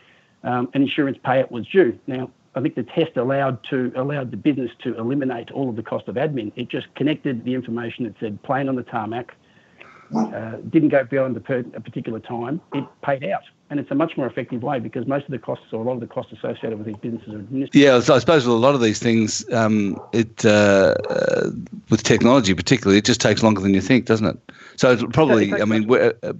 um, 0.44 0.70
an 0.74 0.82
insurance 0.82 1.18
payout 1.24 1.50
was 1.50 1.66
due. 1.66 1.98
Now, 2.06 2.30
I 2.54 2.60
think 2.60 2.74
the 2.74 2.82
test 2.82 3.16
allowed 3.16 3.62
to 3.70 3.92
allowed 3.94 4.30
the 4.30 4.36
business 4.36 4.70
to 4.82 4.96
eliminate 4.98 5.50
all 5.52 5.68
of 5.68 5.76
the 5.76 5.82
cost 5.82 6.08
of 6.08 6.16
admin. 6.16 6.52
It 6.56 6.68
just 6.68 6.92
connected 6.94 7.44
the 7.44 7.54
information 7.54 8.04
that 8.04 8.14
said 8.18 8.42
plane 8.42 8.68
on 8.68 8.74
the 8.74 8.82
tarmac, 8.82 9.34
uh, 10.16 10.56
didn't 10.70 10.88
go 10.88 11.04
beyond 11.04 11.36
a, 11.36 11.40
per, 11.40 11.60
a, 11.74 11.80
particular 11.80 12.18
time. 12.20 12.60
It 12.74 12.84
paid 13.02 13.24
out, 13.24 13.42
and 13.70 13.78
it's 13.78 13.90
a 13.90 13.94
much 13.94 14.16
more 14.16 14.26
effective 14.26 14.62
way 14.62 14.80
because 14.80 15.06
most 15.06 15.24
of 15.26 15.30
the 15.30 15.38
costs 15.38 15.66
or 15.72 15.82
a 15.82 15.84
lot 15.84 15.94
of 15.94 16.00
the 16.00 16.06
costs 16.06 16.32
associated 16.32 16.78
with 16.78 16.86
these 16.86 16.96
businesses 16.96 17.28
are 17.28 17.38
administered. 17.38 17.80
Yeah, 17.80 18.00
so 18.00 18.14
I 18.14 18.18
suppose 18.18 18.44
with 18.44 18.54
a 18.54 18.58
lot 18.58 18.74
of 18.74 18.80
these 18.80 18.98
things, 18.98 19.44
um, 19.52 20.00
it 20.12 20.44
uh, 20.44 20.94
uh, 21.08 21.50
with 21.90 22.02
technology 22.02 22.54
particularly, 22.54 22.98
it 22.98 23.04
just 23.04 23.20
takes 23.20 23.42
longer 23.42 23.60
than 23.60 23.74
you 23.74 23.80
think, 23.80 24.06
doesn't 24.06 24.26
it? 24.26 24.38
So 24.76 24.92
it's 24.92 25.04
probably, 25.12 25.52
I 25.54 25.64
mean, 25.64 25.90
uh, 25.92 26.32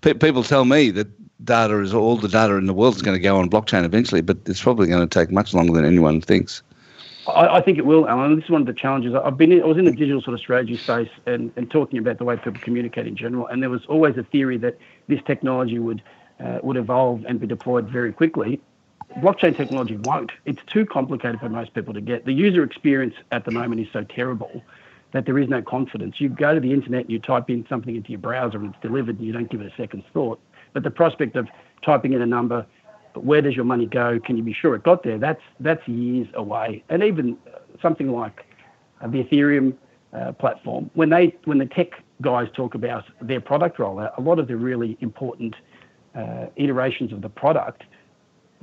people 0.00 0.42
tell 0.42 0.64
me 0.64 0.90
that 0.92 1.08
data 1.44 1.80
is 1.80 1.94
all 1.94 2.16
the 2.16 2.28
data 2.28 2.54
in 2.54 2.66
the 2.66 2.74
world 2.74 2.96
is 2.96 3.02
going 3.02 3.16
to 3.16 3.22
go 3.22 3.38
on 3.38 3.50
blockchain 3.50 3.84
eventually, 3.84 4.20
but 4.20 4.38
it's 4.46 4.62
probably 4.62 4.88
going 4.88 5.06
to 5.06 5.18
take 5.18 5.30
much 5.30 5.54
longer 5.54 5.72
than 5.72 5.84
anyone 5.84 6.20
thinks. 6.20 6.62
I, 7.28 7.56
I, 7.56 7.60
think 7.60 7.78
it 7.78 7.86
will, 7.86 8.08
Alan. 8.08 8.36
This 8.36 8.44
is 8.44 8.50
one 8.50 8.62
of 8.62 8.66
the 8.66 8.72
challenges. 8.72 9.14
I've 9.14 9.36
been, 9.36 9.52
in, 9.52 9.62
I 9.62 9.66
was 9.66 9.78
in 9.78 9.84
the 9.84 9.92
digital 9.92 10.22
sort 10.22 10.34
of 10.34 10.40
strategy 10.40 10.76
space 10.76 11.10
and, 11.26 11.52
and 11.56 11.70
talking 11.70 11.98
about 11.98 12.18
the 12.18 12.24
way 12.24 12.36
people 12.36 12.60
communicate 12.60 13.06
in 13.06 13.16
general, 13.16 13.46
and 13.46 13.62
there 13.62 13.70
was 13.70 13.84
always 13.86 14.16
a 14.16 14.22
theory 14.22 14.56
that 14.58 14.78
this 15.08 15.20
technology 15.26 15.78
would 15.78 16.02
uh, 16.40 16.60
would 16.62 16.76
evolve 16.76 17.24
and 17.26 17.40
be 17.40 17.46
deployed 17.46 17.88
very 17.88 18.12
quickly. 18.12 18.60
Blockchain 19.18 19.56
technology 19.56 19.96
won't. 19.96 20.30
It's 20.44 20.62
too 20.66 20.86
complicated 20.86 21.40
for 21.40 21.48
most 21.48 21.74
people 21.74 21.94
to 21.94 22.00
get. 22.00 22.24
The 22.26 22.32
user 22.32 22.62
experience 22.62 23.14
at 23.32 23.44
the 23.44 23.50
moment 23.50 23.80
is 23.80 23.88
so 23.92 24.04
terrible 24.04 24.62
that 25.12 25.26
there 25.26 25.38
is 25.38 25.48
no 25.48 25.62
confidence. 25.62 26.20
You 26.20 26.28
go 26.28 26.54
to 26.54 26.60
the 26.60 26.72
internet 26.72 27.08
you 27.10 27.18
type 27.18 27.50
in 27.50 27.66
something 27.68 27.96
into 27.96 28.10
your 28.10 28.20
browser 28.20 28.58
and 28.58 28.72
it's 28.72 28.82
delivered 28.82 29.18
and 29.18 29.26
you 29.26 29.32
don't 29.32 29.50
give 29.50 29.60
it 29.60 29.72
a 29.72 29.76
second's 29.76 30.06
thought. 30.12 30.38
But 30.74 30.82
the 30.82 30.90
prospect 30.90 31.34
of 31.34 31.48
typing 31.82 32.12
in 32.12 32.20
a 32.20 32.26
number, 32.26 32.66
where 33.14 33.42
does 33.42 33.54
your 33.54 33.64
money 33.64 33.86
go? 33.86 34.18
Can 34.24 34.36
you 34.36 34.42
be 34.42 34.52
sure 34.52 34.74
it 34.74 34.82
got 34.82 35.02
there? 35.02 35.18
That's 35.18 35.40
that's 35.60 35.86
years 35.88 36.28
away. 36.34 36.84
And 36.88 37.02
even 37.02 37.36
something 37.80 38.12
like 38.12 38.44
the 39.02 39.24
Ethereum 39.24 39.74
uh, 40.12 40.32
platform, 40.32 40.90
when 40.94 41.10
they 41.10 41.36
when 41.44 41.58
the 41.58 41.66
tech 41.66 41.90
guys 42.22 42.48
talk 42.54 42.74
about 42.74 43.04
their 43.20 43.40
product 43.40 43.78
rollout, 43.78 44.16
a 44.18 44.20
lot 44.20 44.38
of 44.38 44.48
the 44.48 44.56
really 44.56 44.96
important 45.00 45.54
uh, 46.14 46.46
iterations 46.56 47.12
of 47.12 47.22
the 47.22 47.28
product 47.28 47.84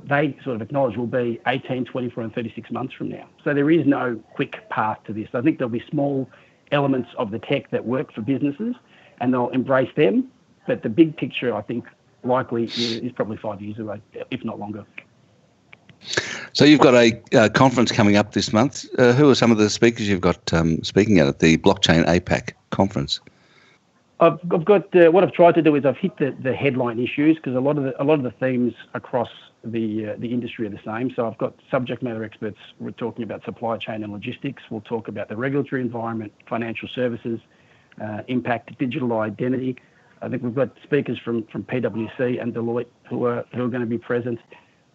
they 0.04 0.36
sort 0.44 0.56
of 0.56 0.62
acknowledge 0.62 0.96
will 0.96 1.06
be 1.06 1.40
18, 1.46 1.84
24, 1.86 2.22
and 2.24 2.34
36 2.34 2.70
months 2.70 2.94
from 2.94 3.08
now. 3.08 3.28
So 3.44 3.54
there 3.54 3.70
is 3.70 3.86
no 3.86 4.20
quick 4.34 4.68
path 4.70 4.98
to 5.06 5.12
this. 5.12 5.28
I 5.34 5.40
think 5.40 5.58
there'll 5.58 5.70
be 5.70 5.84
small 5.90 6.28
elements 6.72 7.08
of 7.18 7.30
the 7.30 7.38
tech 7.38 7.70
that 7.70 7.84
work 7.84 8.12
for 8.12 8.20
businesses 8.20 8.74
and 9.20 9.32
they'll 9.32 9.48
embrace 9.50 9.90
them. 9.96 10.28
But 10.66 10.82
the 10.82 10.88
big 10.88 11.16
picture, 11.16 11.54
I 11.54 11.62
think, 11.62 11.86
likely 12.24 12.64
is 12.64 13.12
probably 13.12 13.36
five 13.36 13.60
years 13.60 13.78
away, 13.78 14.00
if 14.30 14.44
not 14.44 14.58
longer. 14.58 14.84
So 16.52 16.64
you've 16.64 16.80
got 16.80 16.94
a 16.94 17.20
uh, 17.34 17.48
conference 17.50 17.92
coming 17.92 18.16
up 18.16 18.32
this 18.32 18.52
month. 18.52 18.86
Uh, 18.98 19.12
who 19.12 19.28
are 19.30 19.34
some 19.34 19.50
of 19.50 19.58
the 19.58 19.68
speakers 19.68 20.08
you've 20.08 20.20
got 20.20 20.52
um, 20.52 20.82
speaking 20.82 21.18
at, 21.18 21.38
the 21.40 21.58
Blockchain 21.58 22.06
APAC 22.06 22.52
conference? 22.70 23.20
I've, 24.20 24.38
I've 24.50 24.64
got 24.64 24.94
uh, 24.96 25.10
what 25.10 25.24
I've 25.24 25.32
tried 25.32 25.54
to 25.56 25.62
do 25.62 25.74
is 25.74 25.84
I've 25.84 25.98
hit 25.98 26.16
the, 26.16 26.34
the 26.42 26.54
headline 26.54 26.98
issues 26.98 27.36
because 27.36 27.54
a 27.54 27.60
lot 27.60 27.76
of 27.76 27.84
the, 27.84 28.02
a 28.02 28.04
lot 28.04 28.14
of 28.14 28.22
the 28.22 28.30
themes 28.30 28.72
across 28.94 29.28
the 29.62 30.10
uh, 30.10 30.14
the 30.18 30.32
industry 30.32 30.66
are 30.66 30.70
the 30.70 30.80
same. 30.84 31.12
So 31.14 31.26
I've 31.26 31.36
got 31.36 31.54
subject 31.70 32.02
matter 32.02 32.24
experts. 32.24 32.58
We're 32.80 32.92
talking 32.92 33.24
about 33.24 33.44
supply 33.44 33.76
chain 33.76 34.02
and 34.02 34.12
logistics. 34.12 34.62
We'll 34.70 34.80
talk 34.80 35.08
about 35.08 35.28
the 35.28 35.36
regulatory 35.36 35.82
environment, 35.82 36.32
financial 36.48 36.88
services, 36.94 37.40
uh, 38.02 38.22
impact, 38.28 38.78
digital 38.78 39.18
identity. 39.18 39.76
I 40.22 40.28
think 40.28 40.42
we've 40.42 40.54
got 40.54 40.70
speakers 40.82 41.18
from 41.18 41.44
from 41.44 41.64
PwC 41.64 42.40
and 42.40 42.54
Deloitte 42.54 42.86
who 43.08 43.24
are 43.26 43.44
who 43.54 43.64
are 43.64 43.68
going 43.68 43.82
to 43.82 43.86
be 43.86 43.98
present. 43.98 44.38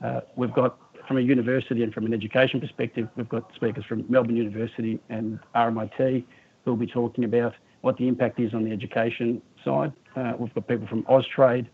Uh, 0.03 0.21
we've 0.35 0.53
got 0.53 0.77
from 1.07 1.17
a 1.17 1.21
university 1.21 1.83
and 1.83 1.93
from 1.93 2.05
an 2.05 2.13
education 2.13 2.59
perspective, 2.59 3.07
we've 3.15 3.29
got 3.29 3.53
speakers 3.55 3.83
from 3.85 4.05
Melbourne 4.09 4.37
University 4.37 4.99
and 5.09 5.39
RMIT 5.55 6.23
who 6.63 6.71
will 6.71 6.77
be 6.77 6.87
talking 6.87 7.23
about 7.23 7.53
what 7.81 7.97
the 7.97 8.07
impact 8.07 8.39
is 8.39 8.53
on 8.53 8.63
the 8.63 8.71
education 8.71 9.41
side. 9.65 9.91
Uh, 10.15 10.33
we've 10.37 10.53
got 10.53 10.67
people 10.67 10.87
from 10.87 11.03
Austrade 11.03 11.67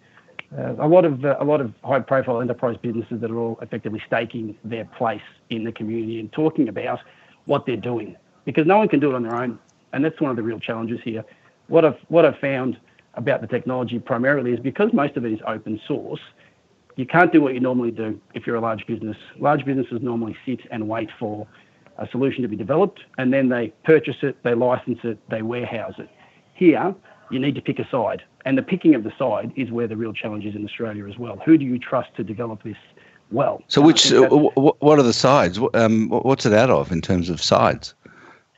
uh, 0.55 0.75
a 0.79 0.87
lot 0.87 1.05
of 1.05 1.25
uh, 1.25 1.35
a 1.39 1.43
lot 1.43 1.59
of 1.61 1.73
high 1.83 1.99
profile 1.99 2.41
enterprise 2.41 2.77
businesses 2.81 3.19
that 3.19 3.29
are 3.29 3.37
all 3.37 3.59
effectively 3.61 4.01
staking 4.05 4.57
their 4.63 4.85
place 4.85 5.21
in 5.49 5.63
the 5.63 5.71
community 5.71 6.19
and 6.19 6.31
talking 6.31 6.69
about 6.69 6.99
what 7.45 7.65
they're 7.65 7.75
doing 7.75 8.15
because 8.45 8.65
no 8.65 8.77
one 8.77 8.87
can 8.87 8.99
do 8.99 9.11
it 9.11 9.15
on 9.15 9.23
their 9.23 9.35
own 9.35 9.59
and 9.93 10.05
that's 10.05 10.19
one 10.21 10.29
of 10.29 10.37
the 10.37 10.43
real 10.43 10.59
challenges 10.59 10.99
here 11.03 11.23
what 11.67 11.83
I've 11.83 11.97
what 12.07 12.25
I've 12.25 12.39
found 12.39 12.79
about 13.17 13.41
the 13.41 13.47
technology 13.47 13.99
primarily 13.99 14.53
is 14.53 14.59
because 14.59 14.93
most 14.93 15.17
of 15.17 15.25
it 15.25 15.33
is 15.33 15.39
open 15.47 15.79
source 15.87 16.21
you 16.95 17.05
can't 17.05 17.31
do 17.31 17.41
what 17.41 17.53
you 17.53 17.59
normally 17.59 17.91
do 17.91 18.19
if 18.33 18.47
you're 18.47 18.55
a 18.55 18.61
large 18.61 18.85
business 18.87 19.17
large 19.39 19.65
businesses 19.65 19.99
normally 20.01 20.35
sit 20.45 20.61
and 20.71 20.87
wait 20.87 21.09
for 21.19 21.45
a 21.97 22.07
solution 22.09 22.41
to 22.41 22.47
be 22.47 22.55
developed 22.55 23.01
and 23.17 23.33
then 23.33 23.49
they 23.49 23.73
purchase 23.83 24.17
it 24.21 24.41
they 24.43 24.53
license 24.53 24.99
it 25.03 25.17
they 25.29 25.41
warehouse 25.41 25.95
it 25.97 26.09
here 26.53 26.95
you 27.29 27.39
need 27.39 27.55
to 27.55 27.61
pick 27.61 27.79
a 27.79 27.87
side. 27.89 28.23
And 28.45 28.57
the 28.57 28.63
picking 28.63 28.95
of 28.95 29.03
the 29.03 29.11
side 29.17 29.51
is 29.55 29.71
where 29.71 29.87
the 29.87 29.97
real 29.97 30.13
challenge 30.13 30.45
is 30.45 30.55
in 30.55 30.63
Australia 30.63 31.07
as 31.07 31.17
well. 31.17 31.37
Who 31.45 31.57
do 31.57 31.65
you 31.65 31.77
trust 31.77 32.09
to 32.15 32.23
develop 32.23 32.63
this 32.63 32.77
well? 33.31 33.61
So, 33.67 33.81
which 33.81 34.11
what 34.11 34.99
are 34.99 35.03
the 35.03 35.13
sides? 35.13 35.59
Um, 35.73 36.09
what's 36.09 36.45
it 36.45 36.53
out 36.53 36.69
of 36.69 36.91
in 36.91 37.01
terms 37.01 37.29
of 37.29 37.41
sides? 37.41 37.93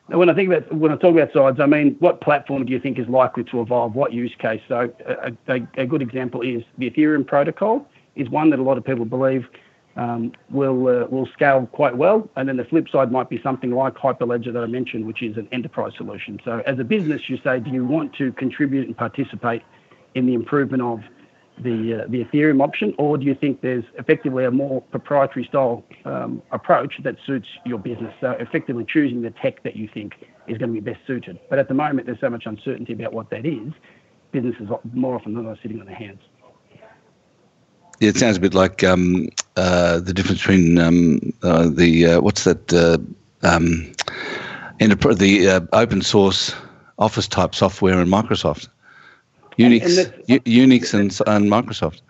When 0.09 0.29
I 0.29 0.33
think 0.33 0.51
about 0.51 0.73
when 0.73 0.91
I 0.91 0.95
talk 0.95 1.15
about 1.15 1.31
sides, 1.33 1.59
I 1.59 1.65
mean 1.65 1.95
what 1.99 2.21
platform 2.21 2.65
do 2.65 2.71
you 2.73 2.79
think 2.79 2.97
is 2.97 3.07
likely 3.07 3.43
to 3.45 3.61
evolve? 3.61 3.93
What 3.93 4.11
use 4.11 4.33
case? 4.39 4.61
So, 4.67 4.91
a, 5.05 5.31
a, 5.47 5.67
a 5.77 5.85
good 5.85 6.01
example 6.01 6.41
is 6.41 6.63
the 6.77 6.89
Ethereum 6.89 7.25
protocol 7.27 7.87
is 8.15 8.27
one 8.29 8.49
that 8.49 8.59
a 8.59 8.63
lot 8.63 8.77
of 8.77 8.83
people 8.83 9.05
believe 9.05 9.47
um, 9.95 10.31
will 10.49 10.87
uh, 10.87 11.05
will 11.07 11.27
scale 11.27 11.67
quite 11.71 11.95
well. 11.95 12.29
And 12.35 12.49
then 12.49 12.57
the 12.57 12.65
flip 12.65 12.89
side 12.89 13.11
might 13.11 13.29
be 13.29 13.41
something 13.41 13.71
like 13.71 13.95
Hyperledger 13.95 14.51
that 14.53 14.63
I 14.63 14.67
mentioned, 14.67 15.05
which 15.05 15.21
is 15.21 15.37
an 15.37 15.47
enterprise 15.51 15.93
solution. 15.97 16.39
So 16.43 16.63
as 16.65 16.79
a 16.79 16.83
business, 16.83 17.29
you 17.29 17.37
say, 17.43 17.59
do 17.59 17.69
you 17.69 17.85
want 17.85 18.15
to 18.15 18.31
contribute 18.33 18.87
and 18.87 18.97
participate 18.97 19.61
in 20.15 20.25
the 20.25 20.33
improvement 20.33 20.81
of 20.81 21.01
the 21.63 22.03
uh, 22.03 22.07
the 22.07 22.23
Ethereum 22.23 22.61
option, 22.61 22.93
or 22.97 23.17
do 23.17 23.25
you 23.25 23.35
think 23.35 23.61
there's 23.61 23.83
effectively 23.97 24.45
a 24.45 24.51
more 24.51 24.81
proprietary 24.81 25.45
style 25.45 25.83
um, 26.05 26.41
approach 26.51 26.95
that 27.03 27.15
suits 27.25 27.47
your 27.65 27.79
business? 27.79 28.13
So 28.21 28.31
effectively 28.31 28.85
choosing 28.87 29.21
the 29.21 29.31
tech 29.31 29.63
that 29.63 29.75
you 29.75 29.89
think 29.93 30.13
is 30.47 30.57
going 30.57 30.73
to 30.73 30.81
be 30.81 30.91
best 30.91 31.05
suited. 31.05 31.39
But 31.49 31.59
at 31.59 31.67
the 31.67 31.73
moment, 31.73 32.07
there's 32.07 32.19
so 32.19 32.29
much 32.29 32.45
uncertainty 32.45 32.93
about 32.93 33.13
what 33.13 33.29
that 33.29 33.45
is. 33.45 33.71
Businesses 34.31 34.69
more 34.93 35.15
often 35.15 35.33
than 35.33 35.45
not 35.45 35.57
are 35.57 35.61
sitting 35.61 35.79
on 35.79 35.85
their 35.85 35.95
hands. 35.95 36.21
Yeah, 37.99 38.09
it 38.09 38.17
sounds 38.17 38.37
a 38.37 38.39
bit 38.39 38.53
like 38.53 38.83
um, 38.83 39.27
uh, 39.57 39.99
the 39.99 40.13
difference 40.13 40.39
between 40.39 40.77
um, 40.77 41.33
uh, 41.43 41.67
the 41.67 42.05
uh, 42.05 42.21
what's 42.21 42.45
that 42.45 42.71
uh, 42.71 42.97
um, 43.45 43.91
the 44.79 45.49
uh, 45.49 45.61
open 45.73 46.01
source 46.01 46.55
Office 46.99 47.27
type 47.29 47.55
software 47.55 47.97
and 47.99 48.11
Microsoft, 48.11 48.67
Unix, 49.59 50.13
and, 50.27 50.45
Unix 50.45 50.93
and, 50.93 51.11
and 51.27 51.51
Microsoft. 51.51 52.01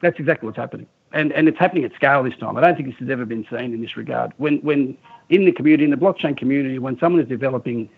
That's 0.00 0.18
exactly 0.18 0.46
what's 0.46 0.58
happening, 0.58 0.86
and 1.12 1.32
and 1.32 1.48
it's 1.48 1.58
happening 1.58 1.84
at 1.84 1.92
scale 1.94 2.22
this 2.22 2.36
time. 2.38 2.56
I 2.56 2.60
don't 2.60 2.76
think 2.76 2.88
this 2.88 2.98
has 2.98 3.10
ever 3.10 3.24
been 3.24 3.46
seen 3.50 3.74
in 3.74 3.80
this 3.80 3.96
regard. 3.96 4.32
When 4.38 4.58
when 4.58 4.96
in 5.28 5.44
the 5.44 5.52
community, 5.52 5.84
in 5.84 5.90
the 5.90 5.96
blockchain 5.96 6.36
community, 6.36 6.78
when 6.78 6.98
someone 6.98 7.20
is 7.20 7.28
developing 7.28 7.88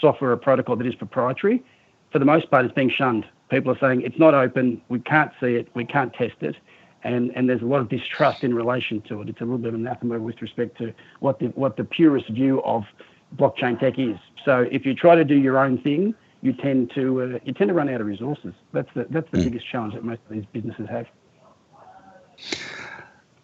software 0.00 0.32
or 0.32 0.36
protocol 0.36 0.76
that 0.76 0.86
is 0.86 0.94
proprietary, 0.94 1.62
for 2.10 2.18
the 2.18 2.24
most 2.24 2.50
part, 2.50 2.64
it's 2.64 2.74
being 2.74 2.90
shunned. 2.90 3.24
People 3.50 3.72
are 3.72 3.78
saying 3.78 4.02
it's 4.02 4.18
not 4.18 4.34
open, 4.34 4.80
we 4.88 4.98
can't 4.98 5.30
see 5.38 5.54
it, 5.54 5.68
we 5.74 5.84
can't 5.84 6.12
test 6.14 6.36
it 6.40 6.56
and, 7.04 7.32
and 7.34 7.48
there's 7.48 7.62
a 7.62 7.66
lot 7.66 7.80
of 7.80 7.88
distrust 7.88 8.44
in 8.44 8.54
relation 8.54 9.00
to 9.02 9.20
it. 9.20 9.28
It's 9.28 9.40
a 9.40 9.44
little 9.44 9.58
bit 9.58 9.68
of 9.68 9.74
anathema 9.74 10.18
with 10.18 10.40
respect 10.40 10.78
to 10.78 10.92
what 11.20 11.38
the 11.38 11.46
what 11.48 11.76
the 11.76 11.84
purist 11.84 12.28
view 12.28 12.62
of 12.62 12.84
blockchain 13.36 13.78
tech 13.78 13.98
is. 13.98 14.16
So 14.44 14.66
if 14.70 14.86
you 14.86 14.94
try 14.94 15.14
to 15.14 15.24
do 15.24 15.36
your 15.36 15.58
own 15.58 15.78
thing, 15.78 16.14
you 16.42 16.52
tend 16.52 16.90
to 16.94 17.22
uh, 17.22 17.38
you 17.44 17.54
tend 17.54 17.68
to 17.68 17.74
run 17.74 17.88
out 17.88 18.00
of 18.00 18.06
resources. 18.06 18.52
That's 18.72 18.88
the 18.94 19.06
that's 19.08 19.30
the 19.30 19.38
mm. 19.38 19.44
biggest 19.44 19.70
challenge 19.70 19.94
that 19.94 20.04
most 20.04 20.20
of 20.28 20.34
these 20.34 20.44
businesses 20.52 20.88
have. 20.90 21.06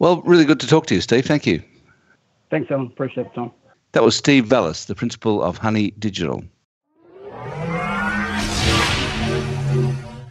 Well, 0.00 0.20
really 0.22 0.44
good 0.44 0.60
to 0.60 0.66
talk 0.66 0.86
to 0.86 0.94
you, 0.94 1.00
Steve. 1.00 1.24
Thank 1.24 1.46
you. 1.46 1.62
Thanks, 2.50 2.70
Alan. 2.70 2.86
Appreciate 2.86 3.28
the 3.30 3.42
time. 3.42 3.50
That 3.92 4.02
was 4.02 4.16
Steve 4.16 4.46
Vallas, 4.46 4.84
the 4.84 4.94
principal 4.94 5.42
of 5.42 5.58
Honey 5.58 5.92
Digital. 5.92 6.44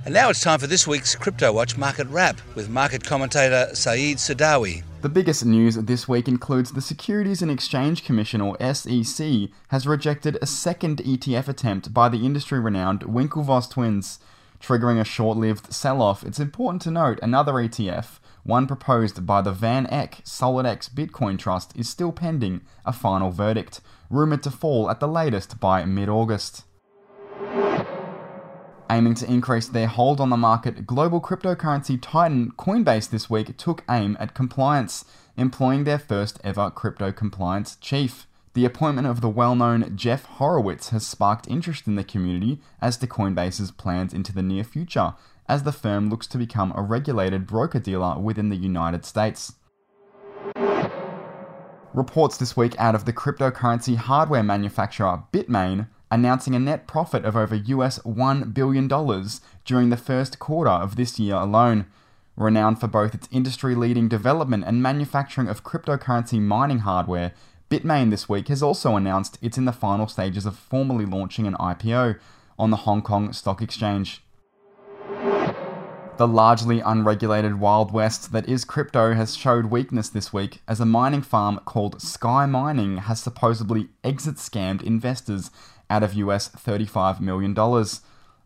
And 0.07 0.13
now 0.13 0.29
it's 0.29 0.39
time 0.39 0.57
for 0.57 0.67
this 0.67 0.87
week's 0.87 1.17
Crypto 1.17 1.51
Watch 1.51 1.77
Market 1.77 2.07
Wrap 2.07 2.39
with 2.55 2.69
market 2.69 3.03
commentator 3.03 3.67
Saeed 3.75 4.15
Sadawi. 4.15 4.81
The 5.01 5.09
biggest 5.09 5.45
news 5.45 5.75
this 5.75 6.07
week 6.07 6.29
includes 6.29 6.71
the 6.71 6.81
Securities 6.81 7.41
and 7.41 7.51
Exchange 7.51 8.05
Commission, 8.05 8.39
or 8.39 8.55
SEC, 8.73 9.49
has 9.67 9.85
rejected 9.85 10.37
a 10.41 10.45
second 10.45 10.99
ETF 10.99 11.49
attempt 11.49 11.93
by 11.93 12.07
the 12.07 12.25
industry 12.25 12.57
renowned 12.57 13.01
Winklevoss 13.01 13.69
twins, 13.69 14.19
triggering 14.61 14.97
a 14.97 15.03
short 15.03 15.37
lived 15.37 15.73
sell 15.73 16.01
off. 16.01 16.23
It's 16.23 16.39
important 16.39 16.83
to 16.83 16.91
note 16.91 17.19
another 17.21 17.51
ETF, 17.55 18.19
one 18.43 18.65
proposed 18.65 19.25
by 19.25 19.41
the 19.41 19.51
Van 19.51 19.87
Eck 19.87 20.21
SolidX 20.23 20.89
Bitcoin 20.89 21.37
Trust, 21.37 21.75
is 21.75 21.89
still 21.89 22.13
pending 22.13 22.61
a 22.85 22.93
final 22.93 23.29
verdict, 23.29 23.81
rumoured 24.09 24.43
to 24.43 24.51
fall 24.51 24.89
at 24.89 25.01
the 25.01 25.07
latest 25.09 25.59
by 25.59 25.83
mid 25.83 26.07
August. 26.07 26.63
Aiming 28.89 29.15
to 29.15 29.29
increase 29.29 29.67
their 29.67 29.88
hold 29.88 30.22
on 30.22 30.29
the 30.29 30.38
market, 30.38 30.88
global 30.88 31.20
cryptocurrency 31.20 32.00
titan 32.01 32.51
Coinbase 32.58 33.10
this 33.10 33.29
week 33.29 33.58
took 33.58 33.84
aim 33.89 34.15
at 34.17 34.34
compliance, 34.34 35.03
employing 35.36 35.84
their 35.84 36.00
first 36.00 36.39
ever 36.41 36.72
crypto 36.72 37.12
compliance 37.12 37.75
chief. 37.82 38.27
The 38.53 38.63
appointment 38.63 39.06
of 39.06 39.20
the 39.20 39.29
well 39.29 39.56
known 39.56 39.98
Jeff 39.98 40.24
Horowitz 40.24 40.89
has 40.89 41.06
sparked 41.06 41.50
interest 41.50 41.86
in 41.86 41.96
the 41.96 42.03
community 42.06 42.62
as 42.82 42.96
to 42.98 43.08
Coinbase's 43.08 43.72
plans 43.72 44.13
into 44.13 44.34
the 44.34 44.41
near 44.41 44.63
future, 44.63 45.15
as 45.50 45.63
the 45.63 45.74
firm 45.74 46.10
looks 46.10 46.27
to 46.27 46.38
become 46.38 46.72
a 46.74 46.82
regulated 46.82 47.46
broker 47.46 47.79
dealer 47.79 48.17
within 48.17 48.48
the 48.48 48.56
United 48.56 49.03
States. 49.06 49.53
Reports 51.94 52.38
this 52.38 52.56
week 52.56 52.74
out 52.79 52.96
of 52.96 53.03
the 53.03 53.13
cryptocurrency 53.13 53.98
hardware 53.98 54.44
manufacturer 54.44 55.24
Bitmain 55.34 55.88
announcing 56.09 56.55
a 56.55 56.59
net 56.59 56.87
profit 56.87 57.25
of 57.25 57.35
over 57.35 57.55
US 57.55 57.99
$1 57.99 58.53
billion 58.53 58.87
during 59.65 59.89
the 59.89 59.97
first 59.97 60.39
quarter 60.39 60.71
of 60.71 60.95
this 60.95 61.19
year 61.19 61.35
alone. 61.35 61.85
Renowned 62.35 62.79
for 62.79 62.87
both 62.87 63.15
its 63.15 63.27
industry 63.31 63.73
leading 63.73 64.07
development 64.07 64.63
and 64.67 64.81
manufacturing 64.81 65.47
of 65.47 65.63
cryptocurrency 65.63 66.39
mining 66.39 66.79
hardware, 66.79 67.33
Bitmain 67.69 68.11
this 68.11 68.29
week 68.29 68.47
has 68.47 68.63
also 68.63 68.95
announced 68.95 69.37
it's 69.41 69.57
in 69.57 69.65
the 69.65 69.73
final 69.73 70.07
stages 70.07 70.45
of 70.45 70.55
formally 70.55 71.05
launching 71.05 71.47
an 71.47 71.55
IPO 71.55 72.17
on 72.57 72.69
the 72.69 72.77
Hong 72.77 73.01
Kong 73.01 73.33
Stock 73.33 73.61
Exchange. 73.61 74.21
The 76.17 76.27
largely 76.27 76.79
unregulated 76.79 77.59
Wild 77.59 77.91
West 77.91 78.31
that 78.31 78.49
is 78.49 78.65
crypto 78.65 79.13
has 79.13 79.35
showed 79.35 79.65
weakness 79.65 80.09
this 80.09 80.33
week 80.33 80.61
as 80.67 80.79
a 80.79 80.85
mining 80.85 81.21
farm 81.21 81.59
called 81.65 82.01
Sky 82.01 82.47
Mining 82.47 82.97
has 82.97 83.19
supposedly 83.19 83.89
exit 84.03 84.37
scammed 84.37 84.81
investors 84.81 85.51
out 85.89 86.03
of 86.03 86.13
US 86.13 86.50
$35 86.50 87.20
million. 87.20 87.56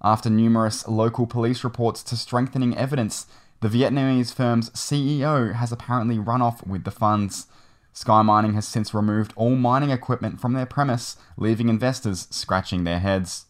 After 0.04 0.30
numerous 0.30 0.88
local 0.88 1.28
police 1.28 1.64
reports 1.64 2.04
to 2.04 2.18
strengthening 2.18 2.76
evidence, 2.76 3.28
the 3.62 3.70
Vietnamese 3.70 4.34
firm's 4.34 4.72
CEO 4.72 5.54
has 5.54 5.72
apparently 5.72 6.18
run 6.18 6.42
off 6.42 6.66
with 6.66 6.84
the 6.84 6.92
funds. 6.92 7.48
Sky 7.94 8.22
Mining 8.22 8.54
has 8.54 8.68
since 8.68 8.94
removed 8.94 9.34
all 9.36 9.56
mining 9.56 9.92
equipment 9.92 10.40
from 10.40 10.54
their 10.54 10.66
premise, 10.66 11.18
leaving 11.38 11.70
investors 11.70 12.28
scratching 12.32 12.84
their 12.84 13.00
heads. 13.00 13.46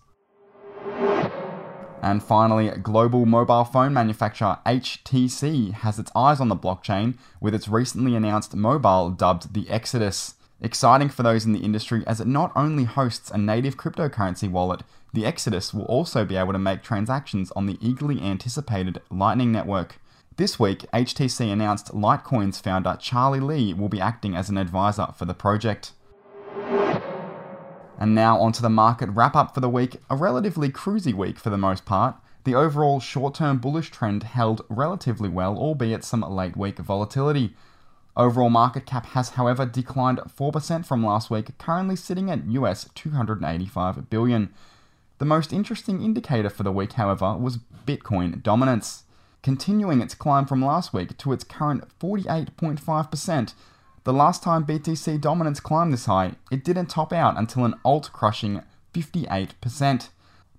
And 2.01 2.23
finally, 2.23 2.69
global 2.69 3.25
mobile 3.25 3.63
phone 3.63 3.93
manufacturer 3.93 4.57
HTC 4.65 5.73
has 5.73 5.99
its 5.99 6.11
eyes 6.15 6.39
on 6.39 6.49
the 6.49 6.55
blockchain 6.55 7.17
with 7.39 7.53
its 7.53 7.67
recently 7.67 8.15
announced 8.15 8.55
mobile 8.55 9.11
dubbed 9.11 9.53
the 9.53 9.69
Exodus. 9.69 10.33
Exciting 10.63 11.09
for 11.09 11.23
those 11.23 11.43
in 11.43 11.53
the 11.53 11.59
industry 11.59 12.03
as 12.05 12.21
it 12.21 12.27
not 12.27 12.51
only 12.55 12.83
hosts 12.83 13.31
a 13.31 13.37
native 13.37 13.77
cryptocurrency 13.77 14.49
wallet, 14.49 14.83
the 15.11 15.25
Exodus 15.25 15.73
will 15.73 15.85
also 15.85 16.23
be 16.23 16.35
able 16.35 16.53
to 16.53 16.59
make 16.59 16.83
transactions 16.83 17.51
on 17.51 17.65
the 17.65 17.79
eagerly 17.81 18.21
anticipated 18.21 19.01
Lightning 19.09 19.51
Network. 19.51 19.99
This 20.37 20.59
week, 20.59 20.85
HTC 20.93 21.51
announced 21.51 21.93
Litecoin's 21.93 22.59
founder 22.59 22.95
Charlie 22.99 23.39
Lee 23.39 23.73
will 23.73 23.89
be 23.89 23.99
acting 23.99 24.35
as 24.35 24.49
an 24.49 24.57
advisor 24.57 25.07
for 25.17 25.25
the 25.25 25.33
project. 25.33 25.93
And 27.97 28.13
now 28.15 28.39
onto 28.39 28.61
the 28.61 28.69
market 28.69 29.09
wrap 29.09 29.35
up 29.35 29.55
for 29.55 29.61
the 29.61 29.69
week, 29.69 29.97
a 30.11 30.15
relatively 30.15 30.69
cruisy 30.69 31.13
week 31.13 31.39
for 31.39 31.49
the 31.49 31.57
most 31.57 31.85
part. 31.85 32.15
The 32.43 32.55
overall 32.55 32.99
short 32.99 33.33
term 33.33 33.57
bullish 33.57 33.89
trend 33.89 34.23
held 34.23 34.63
relatively 34.69 35.29
well, 35.29 35.57
albeit 35.57 36.03
some 36.03 36.21
late 36.21 36.55
week 36.55 36.77
volatility. 36.77 37.55
Overall 38.17 38.49
market 38.49 38.85
cap 38.85 39.05
has, 39.07 39.29
however, 39.31 39.65
declined 39.65 40.19
4% 40.19 40.85
from 40.85 41.05
last 41.05 41.29
week, 41.29 41.57
currently 41.57 41.95
sitting 41.95 42.29
at 42.29 42.45
US 42.45 42.89
285 42.93 44.09
billion. 44.09 44.53
The 45.17 45.25
most 45.25 45.53
interesting 45.53 46.03
indicator 46.03 46.49
for 46.49 46.63
the 46.63 46.71
week, 46.71 46.93
however, 46.93 47.37
was 47.37 47.59
Bitcoin 47.85 48.43
dominance, 48.43 49.03
continuing 49.43 50.01
its 50.01 50.13
climb 50.13 50.45
from 50.45 50.63
last 50.63 50.93
week 50.93 51.17
to 51.19 51.31
its 51.31 51.43
current 51.43 51.83
48.5%. 51.99 53.53
The 54.03 54.13
last 54.13 54.43
time 54.43 54.65
BTC 54.65 55.21
dominance 55.21 55.59
climbed 55.59 55.93
this 55.93 56.05
high, 56.05 56.33
it 56.49 56.63
didn't 56.63 56.87
top 56.87 57.13
out 57.13 57.37
until 57.37 57.65
an 57.65 57.75
alt 57.85 58.11
crushing 58.11 58.61
58%. 58.93 60.09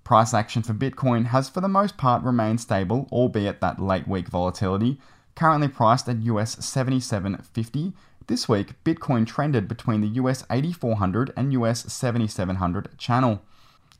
Price 0.04 0.32
action 0.34 0.62
for 0.62 0.74
Bitcoin 0.74 1.26
has 1.26 1.48
for 1.48 1.60
the 1.60 1.68
most 1.68 1.96
part 1.96 2.22
remained 2.22 2.60
stable, 2.60 3.08
albeit 3.12 3.60
that 3.60 3.80
late 3.80 4.08
week 4.08 4.28
volatility, 4.28 4.98
currently 5.34 5.68
priced 5.68 6.08
at 6.08 6.22
US 6.22 6.56
77.50. 6.56 7.92
This 8.26 8.48
week, 8.48 8.82
Bitcoin 8.84 9.26
trended 9.26 9.66
between 9.68 10.00
the 10.00 10.20
US 10.20 10.44
8400 10.50 11.32
and 11.36 11.52
US 11.52 11.92
7700 11.92 12.96
channel. 12.98 13.42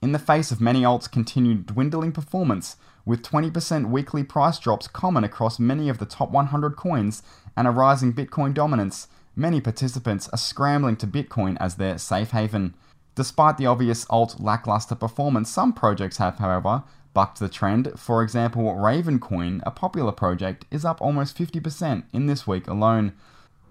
In 0.01 0.13
the 0.13 0.19
face 0.19 0.51
of 0.51 0.61
many 0.61 0.83
alts' 0.83 1.11
continued 1.11 1.67
dwindling 1.67 2.13
performance, 2.13 2.77
with 3.05 3.23
20% 3.23 3.89
weekly 3.89 4.23
price 4.23 4.59
drops 4.59 4.89
common 4.89 5.25
across 5.25 5.59
many 5.59 5.89
of 5.89 5.99
the 5.99 6.07
top 6.07 6.31
100 6.31 6.77
coins 6.77 7.23
and 7.57 7.67
a 7.67 7.71
rising 7.71 8.13
Bitcoin 8.13 8.55
dominance, 8.55 9.09
many 9.35 9.61
participants 9.61 10.29
are 10.29 10.39
scrambling 10.39 10.97
to 10.97 11.07
Bitcoin 11.07 11.57
as 11.61 11.77
their 11.77 11.99
safe 11.99 12.31
haven. 12.31 12.75
Despite 13.15 13.59
the 13.59 13.67
obvious 13.67 14.07
alt 14.09 14.41
lackluster 14.41 14.95
performance 14.95 15.51
some 15.51 15.73
projects 15.73 16.17
have, 16.17 16.39
however, 16.39 16.85
bucked 17.15 17.39
the 17.39 17.49
trend. 17.49 17.93
For 17.97 18.23
example, 18.23 18.63
Ravencoin, 18.65 19.61
a 19.65 19.71
popular 19.71 20.13
project, 20.13 20.65
is 20.71 20.85
up 20.85 21.01
almost 21.01 21.37
50% 21.37 22.05
in 22.13 22.27
this 22.27 22.47
week 22.47 22.67
alone. 22.67 23.13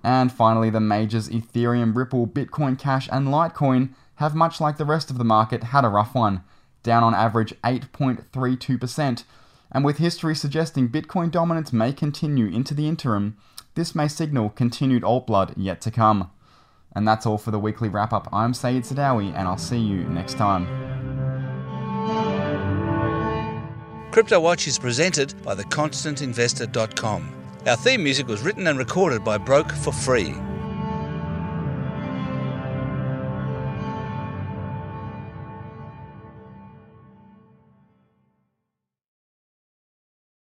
And 0.04 0.32
finally, 0.32 0.70
the 0.70 0.80
majors 0.80 1.30
Ethereum, 1.30 1.96
Ripple, 1.96 2.28
Bitcoin 2.28 2.78
Cash, 2.78 3.08
and 3.12 3.28
Litecoin 3.28 3.94
have, 4.16 4.36
much 4.36 4.60
like 4.60 4.78
the 4.78 4.86
rest 4.86 5.10
of 5.10 5.18
the 5.18 5.24
market, 5.24 5.66
had 5.66 5.86
a 5.86 5.90
rough 5.90 6.16
one, 6.16 6.44
down 6.84 7.04
on 7.04 7.14
average 7.14 7.54
8.32%. 7.64 9.24
And 9.72 9.86
with 9.86 9.98
history 9.98 10.36
suggesting 10.36 10.90
Bitcoin 10.90 11.32
dominance 11.32 11.72
may 11.72 11.94
continue 11.94 12.48
into 12.48 12.74
the 12.74 12.88
interim, 12.88 13.38
this 13.76 13.96
may 13.96 14.08
signal 14.08 14.50
continued 14.50 15.04
alt 15.04 15.28
blood 15.28 15.54
yet 15.56 15.80
to 15.82 15.92
come. 15.92 16.30
And 16.94 17.08
that's 17.08 17.26
all 17.26 17.38
for 17.38 17.52
the 17.52 17.60
weekly 17.60 17.88
wrap 17.88 18.12
up. 18.12 18.28
I'm 18.34 18.54
Sayed 18.54 18.84
Sadawi, 18.84 19.34
and 19.34 19.48
I'll 19.48 19.58
see 19.58 19.80
you 19.80 20.04
next 20.04 20.34
time. 20.34 20.68
Crypto 24.12 24.42
Watch 24.42 24.68
is 24.68 24.78
presented 24.78 25.34
by 25.42 25.56
theconstantinvestor.com. 25.56 27.34
Our 27.66 27.78
theme 27.78 28.04
music 28.04 28.28
was 28.28 28.42
written 28.42 28.68
and 28.68 28.78
recorded 28.78 29.24
by 29.24 29.38
Broke 29.38 29.72
for 29.72 29.94
free. 29.94 30.36